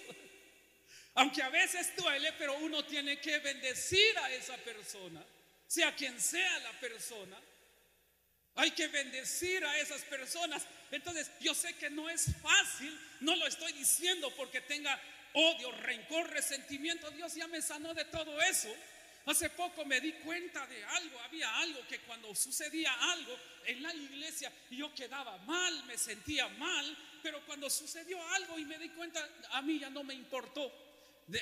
Aunque 1.15 1.41
a 1.41 1.49
veces 1.49 1.95
duele, 1.95 2.31
pero 2.37 2.53
uno 2.59 2.85
tiene 2.85 3.19
que 3.19 3.39
bendecir 3.39 4.17
a 4.19 4.31
esa 4.31 4.55
persona, 4.57 5.25
sea 5.67 5.95
quien 5.95 6.19
sea 6.21 6.59
la 6.59 6.79
persona. 6.79 7.37
Hay 8.55 8.71
que 8.71 8.87
bendecir 8.87 9.65
a 9.65 9.79
esas 9.79 10.03
personas. 10.03 10.65
Entonces, 10.91 11.31
yo 11.39 11.55
sé 11.55 11.73
que 11.73 11.89
no 11.89 12.07
es 12.07 12.27
fácil, 12.41 12.97
no 13.21 13.35
lo 13.35 13.47
estoy 13.47 13.73
diciendo 13.73 14.31
porque 14.35 14.61
tenga 14.61 15.01
odio, 15.33 15.71
rencor, 15.71 16.29
resentimiento. 16.29 17.09
Dios 17.11 17.33
ya 17.33 17.47
me 17.47 17.61
sanó 17.61 17.93
de 17.93 18.05
todo 18.05 18.39
eso. 18.43 18.73
Hace 19.25 19.49
poco 19.51 19.85
me 19.85 19.99
di 20.01 20.13
cuenta 20.13 20.65
de 20.67 20.83
algo, 20.83 21.19
había 21.19 21.57
algo 21.57 21.85
que 21.87 21.99
cuando 21.99 22.33
sucedía 22.33 22.91
algo 23.11 23.37
en 23.65 23.83
la 23.83 23.93
iglesia 23.93 24.51
yo 24.71 24.93
quedaba 24.95 25.37
mal, 25.39 25.83
me 25.85 25.97
sentía 25.97 26.47
mal, 26.47 26.97
pero 27.21 27.45
cuando 27.45 27.69
sucedió 27.69 28.17
algo 28.29 28.57
y 28.57 28.65
me 28.65 28.79
di 28.79 28.89
cuenta, 28.89 29.27
a 29.51 29.61
mí 29.61 29.79
ya 29.79 29.89
no 29.89 30.03
me 30.03 30.13
importó. 30.13 30.71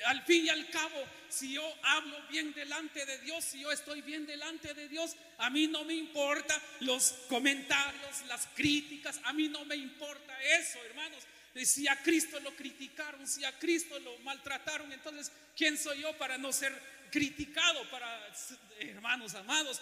al 0.05 0.21
fin 0.23 0.45
y 0.45 0.49
al 0.49 0.69
cabo, 0.69 1.01
si 1.29 1.53
yo 1.53 1.75
hablo 1.83 2.17
bien 2.29 2.53
delante 2.53 3.05
de 3.05 3.19
Dios, 3.19 3.45
si 3.45 3.61
yo 3.61 3.71
estoy 3.71 4.01
bien 4.01 4.25
delante 4.25 4.73
de 4.73 4.89
Dios, 4.89 5.15
a 5.37 5.49
mí 5.49 5.67
no 5.67 5.85
me 5.85 5.93
importa 5.93 6.61
los 6.81 7.11
comentarios, 7.29 8.25
las 8.27 8.47
críticas, 8.47 9.21
a 9.23 9.31
mí 9.31 9.47
no 9.47 9.63
me 9.63 9.75
importa 9.75 10.37
eso, 10.43 10.83
hermanos. 10.83 11.23
Si 11.63 11.87
a 11.87 11.95
Cristo 12.03 12.39
lo 12.41 12.55
criticaron, 12.55 13.25
si 13.25 13.45
a 13.45 13.57
Cristo 13.57 13.97
lo 13.99 14.17
maltrataron, 14.19 14.91
entonces, 14.91 15.31
¿quién 15.55 15.77
soy 15.77 16.01
yo 16.01 16.15
para 16.17 16.37
no 16.37 16.51
ser 16.51 16.96
criticado, 17.11 17.89
para 17.89 18.33
hermanos 18.79 19.33
amados? 19.35 19.81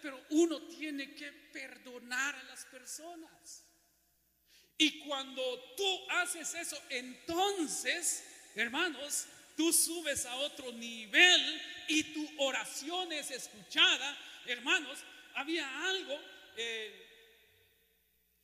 pero 0.00 0.24
uno 0.30 0.62
tiene 0.68 1.14
que 1.14 1.32
perdonar 1.32 2.34
a 2.36 2.42
las 2.44 2.64
personas. 2.66 3.64
Y 4.78 5.00
cuando 5.00 5.74
tú 5.76 6.10
haces 6.10 6.54
eso, 6.54 6.80
entonces, 6.90 8.24
hermanos, 8.54 9.26
tú 9.56 9.72
subes 9.72 10.26
a 10.26 10.36
otro 10.36 10.70
nivel 10.72 11.62
y 11.88 12.02
tu 12.12 12.42
oración 12.42 13.12
es 13.12 13.30
escuchada. 13.30 14.16
Hermanos, 14.44 14.98
había 15.34 15.86
algo 15.86 16.20
eh, 16.56 17.06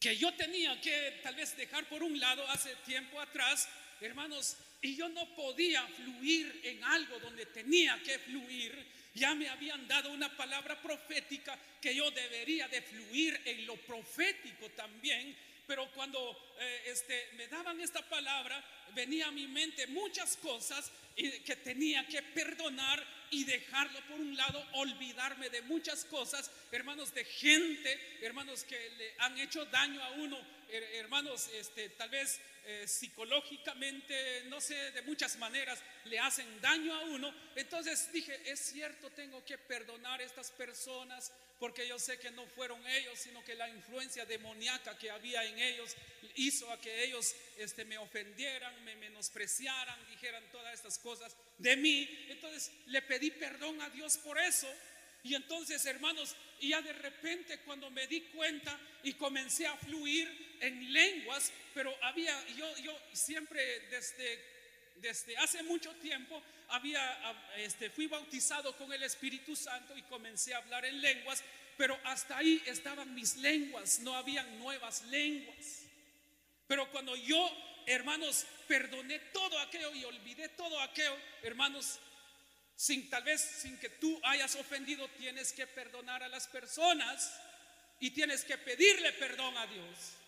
que 0.00 0.16
yo 0.16 0.32
tenía 0.35 0.80
que 0.80 1.20
tal 1.22 1.35
vez 1.35 1.56
dejar 1.56 1.88
por 1.88 2.02
un 2.02 2.18
lado 2.18 2.48
hace 2.48 2.74
tiempo 2.76 3.20
atrás, 3.20 3.68
hermanos, 4.00 4.56
y 4.82 4.96
yo 4.96 5.08
no 5.08 5.34
podía 5.34 5.86
fluir 5.86 6.60
en 6.64 6.84
algo 6.84 7.18
donde 7.20 7.46
tenía 7.46 8.02
que 8.02 8.18
fluir. 8.18 8.84
Ya 9.14 9.34
me 9.34 9.48
habían 9.48 9.86
dado 9.88 10.10
una 10.10 10.34
palabra 10.36 10.80
profética 10.82 11.58
que 11.80 11.94
yo 11.94 12.10
debería 12.10 12.68
de 12.68 12.82
fluir 12.82 13.40
en 13.44 13.66
lo 13.66 13.76
profético 13.76 14.68
también 14.70 15.36
pero 15.66 15.90
cuando 15.92 16.36
eh, 16.58 16.82
este, 16.86 17.30
me 17.34 17.46
daban 17.48 17.80
esta 17.80 18.06
palabra, 18.08 18.62
venía 18.94 19.28
a 19.28 19.30
mi 19.30 19.46
mente 19.46 19.86
muchas 19.86 20.36
cosas 20.36 20.90
que 21.16 21.56
tenía 21.56 22.06
que 22.06 22.22
perdonar 22.22 23.02
y 23.30 23.44
dejarlo 23.44 24.00
por 24.08 24.20
un 24.20 24.36
lado, 24.36 24.62
olvidarme 24.72 25.50
de 25.50 25.62
muchas 25.62 26.04
cosas, 26.04 26.50
hermanos, 26.70 27.14
de 27.14 27.24
gente, 27.24 28.18
hermanos 28.22 28.64
que 28.64 28.90
le 28.98 29.14
han 29.18 29.38
hecho 29.38 29.64
daño 29.66 30.02
a 30.02 30.10
uno, 30.10 30.38
hermanos, 30.72 31.48
este, 31.54 31.90
tal 31.90 32.08
vez 32.08 32.40
eh, 32.64 32.87
psicológicamente, 32.87 34.44
no 34.44 34.61
sé, 34.61 34.74
de 34.92 35.02
muchas 35.02 35.37
maneras 35.37 35.80
le 36.04 36.18
hacen 36.18 36.61
daño 36.61 36.94
a 36.94 37.00
uno. 37.06 37.35
Entonces 37.56 38.11
dije, 38.12 38.40
es 38.46 38.61
cierto, 38.61 39.11
tengo 39.11 39.44
que 39.44 39.58
perdonar 39.58 40.20
a 40.20 40.24
estas 40.24 40.50
personas, 40.50 41.32
porque 41.58 41.87
yo 41.87 41.98
sé 41.98 42.18
que 42.18 42.30
no 42.30 42.46
fueron 42.46 42.85
ellos, 42.87 43.18
sino 43.18 43.44
que 43.44 43.54
la 43.54 43.68
influencia 43.68 44.24
demoníaca 44.24 44.96
que 44.96 45.11
había 45.11 45.44
en 45.44 45.58
ellos 45.58 45.96
hizo 46.37 46.70
a 46.70 46.80
que 46.80 47.04
ellos 47.04 47.35
este, 47.58 47.85
me 47.85 47.98
ofendieran, 47.98 48.85
me 48.85 48.96
menospreciaran, 48.96 50.08
dijeran 50.08 50.44
todas 50.52 50.74
estas 50.74 50.98
cosas 50.98 51.37
de 51.58 51.76
mí. 51.76 52.08
Entonces 52.28 52.72
le 52.87 53.02
pedí 53.02 53.30
perdón 53.30 53.80
a 53.80 53.90
Dios 53.90 54.18
por 54.18 54.38
eso. 54.38 54.72
Y 55.24 55.35
entonces, 55.37 55.85
hermanos, 55.87 56.35
ya 56.61 56.82
de 56.82 56.92
repente 56.92 57.58
cuando 57.61 57.90
me 57.90 58.06
di 58.06 58.22
cuenta 58.22 58.78
y 59.04 59.14
comencé 59.14 59.66
a 59.66 59.76
fluir 59.76 60.51
en 60.62 60.92
lenguas, 60.92 61.53
pero 61.75 61.94
había, 62.03 62.35
yo, 62.55 62.77
yo 62.79 62.98
siempre 63.12 63.81
desde, 63.90 64.44
desde 64.96 65.37
hace 65.37 65.62
mucho 65.64 65.92
tiempo 65.96 66.40
había, 66.68 67.37
este, 67.57 67.90
fui 67.90 68.07
bautizado 68.07 68.75
con 68.77 68.92
el 68.92 69.03
Espíritu 69.03 69.55
Santo 69.57 69.96
y 69.96 70.03
comencé 70.03 70.55
a 70.55 70.59
hablar 70.59 70.85
en 70.85 71.01
lenguas, 71.01 71.42
pero 71.77 71.98
hasta 72.05 72.38
ahí 72.38 72.62
estaban 72.66 73.12
mis 73.14 73.37
lenguas, 73.37 73.98
no 74.01 74.14
habían 74.14 74.59
nuevas 74.61 75.03
lenguas. 75.07 75.83
Pero 76.68 76.90
cuando 76.92 77.16
yo, 77.16 77.51
hermanos, 77.87 78.46
perdoné 78.68 79.18
todo 79.18 79.59
aquello 79.59 79.92
y 79.94 80.05
olvidé 80.05 80.48
todo 80.51 80.81
aquello, 80.81 81.16
hermanos, 81.42 81.98
sin 82.77 83.11
tal 83.11 83.25
vez 83.25 83.40
sin 83.40 83.79
que 83.79 83.90
tú 83.90 84.20
hayas 84.22 84.55
ofendido, 84.57 85.09
tienes 85.18 85.53
que 85.53 85.66
perdonar 85.66 86.22
a 86.22 86.29
las 86.29 86.46
personas 86.46 87.40
y 87.98 88.11
tienes 88.11 88.44
que 88.44 88.59
pedirle 88.59 89.12
perdón 89.14 89.57
a 89.59 89.66
Dios. 89.66 90.21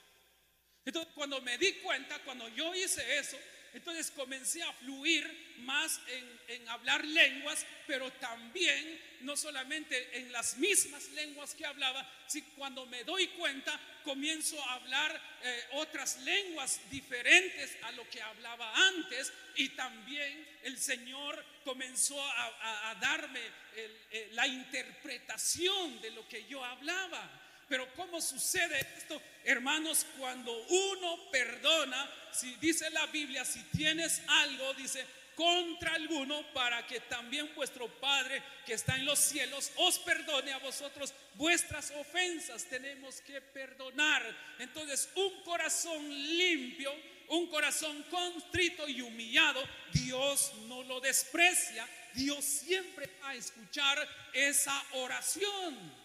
Entonces, 0.85 1.13
cuando 1.15 1.41
me 1.41 1.57
di 1.59 1.73
cuenta, 1.75 2.19
cuando 2.21 2.49
yo 2.49 2.75
hice 2.75 3.19
eso, 3.19 3.39
entonces 3.75 4.13
comencé 4.13 4.63
a 4.63 4.73
fluir 4.75 5.57
más 5.59 6.01
en, 6.49 6.69
hablar 6.69 7.05
lenguas, 7.05 7.67
pero 7.89 8.11
también 8.13 9.01
no 9.23 9.37
solamente 9.37 10.17
en 10.17 10.31
las 10.31 10.57
mismas 10.59 11.09
lenguas 11.11 11.55
que 11.55 11.67
hablaba, 11.67 12.09
sino 12.29 12.47
cuando 12.57 12.87
me 12.87 13.03
doy 13.03 13.27
cuenta 13.29 13.79
comienzo 14.05 14.63
a 14.65 14.75
hablar 14.75 15.21
eh, 15.43 15.65
otras 15.73 16.21
lenguas 16.21 16.81
diferentes 16.89 17.77
a 17.83 17.91
lo 17.93 18.09
que 18.11 18.23
hablaba 18.23 18.73
antes 18.89 19.33
y 19.57 19.71
también 19.71 20.47
el 20.63 20.79
Señor 20.79 21.45
comenzó 21.65 22.23
a, 22.23 22.97
darme 23.01 23.41
eh, 23.75 24.31
la 24.35 24.47
interpretación 24.47 26.01
de 26.01 26.11
lo 26.13 26.29
que 26.29 26.47
yo 26.47 26.65
hablaba. 26.65 27.44
Pero 27.69 27.93
¿cómo 27.95 28.21
sucede 28.21 28.87
esto? 28.97 29.21
Hermanos, 29.45 30.07
cuando 30.19 30.53
uno 30.69 31.31
perdona, 31.31 32.11
si 32.33 32.55
dice 32.57 32.91
la 32.91 33.07
Biblia, 33.07 33.45
si 33.45 33.63
tienes 33.65 34.23
algo, 34.27 34.75
dice, 34.75 35.05
contra 35.35 35.95
alguno 35.95 36.43
para 36.53 36.87
que 36.87 37.01
también 37.01 37.53
vuestro 37.55 37.89
Padre 37.89 38.43
que 38.65 38.75
está 38.75 38.97
en 38.97 39.05
los 39.05 39.19
cielos 39.19 39.73
os 39.77 39.99
perdone 39.99 40.53
a 40.53 40.59
vosotros 40.59 41.13
vuestras 41.35 41.91
ofensas. 41.93 42.65
Tenemos 42.65 43.21
que 43.21 43.41
perdonar. 43.41 44.23
Entonces, 44.59 45.09
un 45.17 45.43
corazón 45.43 46.09
limpio, 46.09 46.93
un 47.29 47.49
corazón 47.49 48.05
contrito 48.05 48.89
y 48.89 49.01
humillado, 49.01 49.63
Dios 49.93 50.53
no 50.69 50.83
lo 50.83 51.01
desprecia. 51.01 51.89
Dios 52.15 52.45
siempre 52.45 53.11
va 53.23 53.31
a 53.31 53.35
escuchar 53.35 54.09
esa 54.33 54.85
oración. 54.93 56.04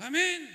Amén. 0.00 0.48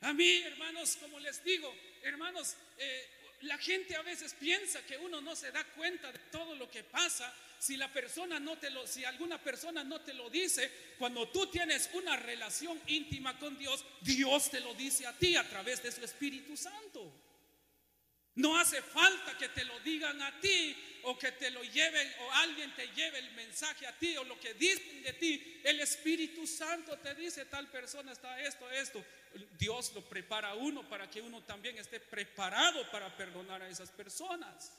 A 0.00 0.12
mí, 0.14 0.42
hermanos, 0.42 0.96
como 0.96 1.20
les 1.20 1.44
digo, 1.44 1.74
hermanos, 2.02 2.56
eh, 2.78 3.06
la 3.42 3.58
gente 3.58 3.94
a 3.94 4.02
veces 4.02 4.34
piensa 4.34 4.84
que 4.86 4.96
uno 4.96 5.20
no 5.20 5.36
se 5.36 5.52
da 5.52 5.64
cuenta 5.64 6.10
de 6.10 6.18
todo 6.30 6.54
lo 6.54 6.70
que 6.70 6.82
pasa 6.82 7.32
si 7.58 7.76
la 7.76 7.92
persona 7.92 8.40
no 8.40 8.56
te 8.56 8.70
lo 8.70 8.86
si 8.86 9.04
alguna 9.04 9.42
persona 9.42 9.84
no 9.84 10.00
te 10.00 10.14
lo 10.14 10.30
dice, 10.30 10.70
cuando 10.98 11.28
tú 11.28 11.48
tienes 11.48 11.90
una 11.92 12.16
relación 12.16 12.80
íntima 12.86 13.38
con 13.38 13.58
Dios, 13.58 13.84
Dios 14.00 14.50
te 14.50 14.60
lo 14.60 14.74
dice 14.74 15.06
a 15.06 15.12
ti 15.12 15.36
a 15.36 15.48
través 15.48 15.82
de 15.82 15.92
su 15.92 16.02
Espíritu 16.04 16.56
Santo. 16.56 17.12
No 18.38 18.56
hace 18.56 18.80
falta 18.80 19.36
que 19.36 19.48
te 19.48 19.64
lo 19.64 19.80
digan 19.80 20.22
a 20.22 20.40
ti 20.40 20.76
o 21.02 21.18
que 21.18 21.32
te 21.32 21.50
lo 21.50 21.60
lleven 21.64 22.08
o 22.20 22.32
alguien 22.34 22.72
te 22.76 22.86
lleve 22.94 23.18
el 23.18 23.32
mensaje 23.32 23.84
a 23.84 23.98
ti 23.98 24.16
o 24.16 24.22
lo 24.22 24.38
que 24.38 24.54
dicen 24.54 25.02
de 25.02 25.12
ti. 25.14 25.60
El 25.64 25.80
Espíritu 25.80 26.46
Santo 26.46 26.96
te 26.98 27.16
dice 27.16 27.46
tal 27.46 27.66
persona 27.68 28.12
está 28.12 28.40
esto, 28.40 28.70
esto. 28.70 29.04
Dios 29.58 29.92
lo 29.92 30.02
prepara 30.08 30.50
a 30.50 30.54
uno 30.54 30.88
para 30.88 31.10
que 31.10 31.20
uno 31.20 31.42
también 31.42 31.78
esté 31.78 31.98
preparado 31.98 32.88
para 32.92 33.14
perdonar 33.16 33.60
a 33.60 33.68
esas 33.68 33.90
personas. 33.90 34.72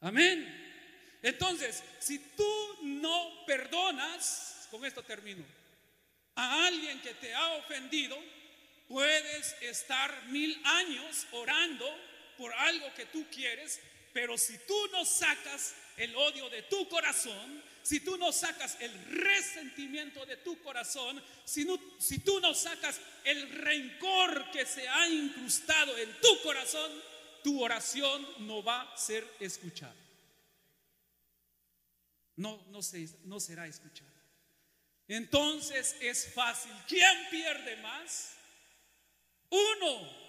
Amén. 0.00 1.18
Entonces, 1.22 1.84
si 1.98 2.18
tú 2.18 2.78
no 2.82 3.44
perdonas, 3.46 4.68
con 4.70 4.86
esto 4.86 5.02
termino, 5.02 5.44
a 6.34 6.66
alguien 6.66 6.98
que 7.02 7.12
te 7.12 7.34
ha 7.34 7.56
ofendido, 7.56 8.18
puedes 8.88 9.54
estar 9.60 10.28
mil 10.28 10.58
años 10.64 11.26
orando 11.32 12.09
por 12.40 12.54
algo 12.54 12.92
que 12.94 13.04
tú 13.04 13.26
quieres, 13.30 13.78
pero 14.14 14.38
si 14.38 14.56
tú 14.66 14.74
no 14.92 15.04
sacas 15.04 15.74
el 15.98 16.16
odio 16.16 16.48
de 16.48 16.62
tu 16.62 16.88
corazón, 16.88 17.62
si 17.82 18.00
tú 18.00 18.16
no 18.16 18.32
sacas 18.32 18.78
el 18.80 18.92
resentimiento 19.04 20.24
de 20.24 20.38
tu 20.38 20.58
corazón, 20.62 21.22
si, 21.44 21.66
si 21.98 22.20
tú 22.20 22.40
no 22.40 22.54
sacas 22.54 22.98
el 23.24 23.50
rencor 23.50 24.50
que 24.52 24.64
se 24.64 24.88
ha 24.88 25.06
incrustado 25.10 25.96
en 25.98 26.18
tu 26.22 26.42
corazón, 26.42 26.90
tu 27.44 27.62
oración 27.62 28.26
no 28.46 28.62
va 28.62 28.90
a 28.90 28.96
ser 28.96 29.26
escuchada. 29.38 29.94
No, 32.36 32.64
no, 32.70 32.82
se, 32.82 33.06
no 33.24 33.38
será 33.38 33.66
escuchada. 33.66 34.10
Entonces 35.08 35.94
es 36.00 36.32
fácil. 36.32 36.72
¿Quién 36.88 37.28
pierde 37.30 37.76
más? 37.82 38.32
Uno. 39.50 40.19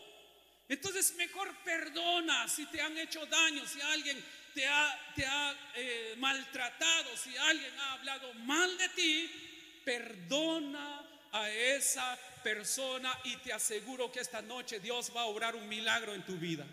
Entonces 0.71 1.13
mejor 1.15 1.53
perdona 1.65 2.47
si 2.47 2.65
te 2.67 2.79
han 2.81 2.97
hecho 2.97 3.25
daño, 3.25 3.67
si 3.67 3.81
alguien 3.81 4.23
te 4.53 4.65
ha, 4.65 5.57
eh, 5.75 6.15
maltratado, 6.17 7.09
si 7.17 7.35
alguien 7.35 7.77
ha 7.77 7.93
hablado 7.95 8.33
mal 8.35 8.77
de 8.77 8.87
ti, 8.89 9.81
perdona 9.83 11.05
a 11.33 11.49
esa 11.49 12.17
persona 12.41 13.19
y 13.25 13.35
te 13.37 13.51
aseguro 13.51 14.09
que 14.13 14.21
esta 14.21 14.41
noche 14.41 14.79
Dios 14.79 15.11
va 15.13 15.23
a 15.23 15.25
obrar 15.25 15.57
un 15.57 15.67
milagro 15.67 16.15
en 16.15 16.25
tu 16.25 16.37
vida. 16.37 16.65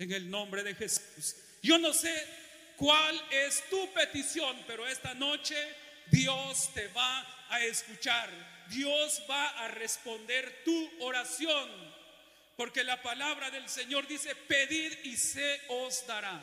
En 0.00 0.10
el 0.10 0.28
nombre 0.28 0.64
de 0.64 0.74
Jesús. 0.74 1.36
Yo 1.62 1.78
no 1.78 1.92
sé 1.92 2.12
cuál 2.76 3.22
es 3.30 3.62
tu 3.70 3.92
petición, 3.92 4.60
pero 4.66 4.88
esta 4.88 5.14
noche 5.14 5.54
Dios 6.10 6.74
te 6.74 6.88
va 6.88 7.46
a 7.48 7.60
escuchar. 7.60 8.28
Dios 8.70 9.22
va 9.30 9.50
a 9.64 9.68
responder 9.68 10.64
tu 10.64 10.90
oración. 11.04 12.01
Porque 12.56 12.84
la 12.84 13.00
palabra 13.02 13.50
del 13.50 13.68
Señor 13.68 14.06
dice, 14.06 14.34
pedid 14.34 14.92
y 15.04 15.16
se 15.16 15.60
os 15.68 16.06
dará. 16.06 16.40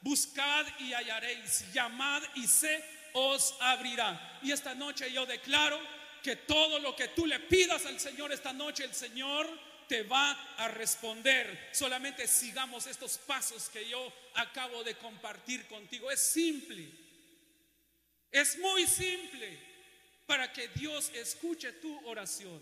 Buscad 0.00 0.66
y 0.78 0.92
hallaréis. 0.92 1.72
Llamad 1.72 2.22
y 2.36 2.46
se 2.46 2.84
os 3.12 3.54
abrirá. 3.60 4.40
Y 4.42 4.52
esta 4.52 4.74
noche 4.74 5.12
yo 5.12 5.26
declaro 5.26 5.80
que 6.22 6.36
todo 6.36 6.78
lo 6.78 6.94
que 6.94 7.08
tú 7.08 7.26
le 7.26 7.40
pidas 7.40 7.86
al 7.86 7.98
Señor 7.98 8.32
esta 8.32 8.52
noche, 8.52 8.84
el 8.84 8.94
Señor 8.94 9.48
te 9.88 10.02
va 10.02 10.30
a 10.58 10.68
responder. 10.68 11.70
Solamente 11.72 12.28
sigamos 12.28 12.86
estos 12.86 13.18
pasos 13.18 13.68
que 13.70 13.88
yo 13.88 14.12
acabo 14.34 14.84
de 14.84 14.94
compartir 14.96 15.66
contigo. 15.66 16.10
Es 16.10 16.20
simple. 16.20 16.86
Es 18.30 18.58
muy 18.58 18.86
simple 18.86 19.58
para 20.26 20.52
que 20.52 20.68
Dios 20.68 21.10
escuche 21.14 21.72
tu 21.72 22.06
oración, 22.06 22.60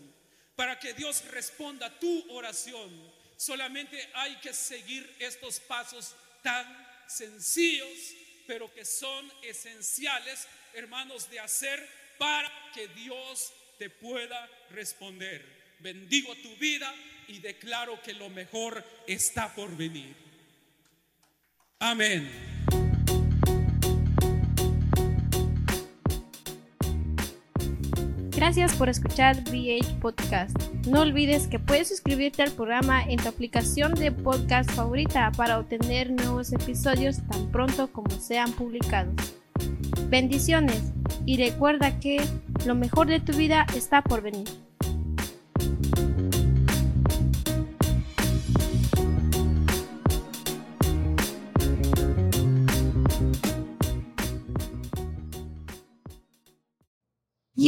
para 0.57 0.77
que 0.77 0.93
Dios 0.93 1.23
responda 1.31 1.89
tu 1.99 2.25
oración. 2.33 2.89
Solamente 3.37 4.09
hay 4.15 4.35
que 4.37 4.53
seguir 4.53 5.15
estos 5.19 5.59
pasos 5.59 6.15
tan 6.41 6.65
sencillos, 7.07 8.15
pero 8.47 8.73
que 8.73 8.83
son 8.83 9.31
esenciales, 9.43 10.47
hermanos, 10.73 11.29
de 11.29 11.39
hacer 11.39 11.87
para 12.17 12.51
que 12.73 12.87
Dios 12.89 13.53
te 13.77 13.91
pueda 13.91 14.49
responder. 14.71 15.45
Bendigo 15.79 16.35
tu 16.37 16.55
vida 16.57 16.91
y 17.27 17.37
declaro 17.37 18.01
que 18.01 18.13
lo 18.13 18.29
mejor 18.29 18.83
está 19.05 19.53
por 19.53 19.77
venir. 19.77 20.15
Amén. 21.79 22.56
Gracias 28.37 28.75
por 28.75 28.87
escuchar 28.87 29.35
VH 29.49 29.99
Podcast. 29.99 30.55
No 30.85 31.01
olvides 31.01 31.47
que 31.47 31.57
puedes 31.57 31.87
suscribirte 31.87 32.43
al 32.43 32.51
programa 32.51 33.01
en 33.01 33.17
tu 33.17 33.27
aplicación 33.27 33.95
de 33.95 34.11
podcast 34.11 34.69
favorita 34.73 35.31
para 35.35 35.57
obtener 35.57 36.11
nuevos 36.11 36.53
episodios 36.53 37.17
tan 37.31 37.51
pronto 37.51 37.91
como 37.91 38.11
sean 38.11 38.51
publicados. 38.51 39.15
Bendiciones 40.09 40.93
y 41.25 41.37
recuerda 41.37 41.99
que 41.99 42.23
lo 42.67 42.75
mejor 42.75 43.07
de 43.07 43.19
tu 43.19 43.33
vida 43.33 43.65
está 43.75 44.03
por 44.03 44.21
venir. 44.21 44.47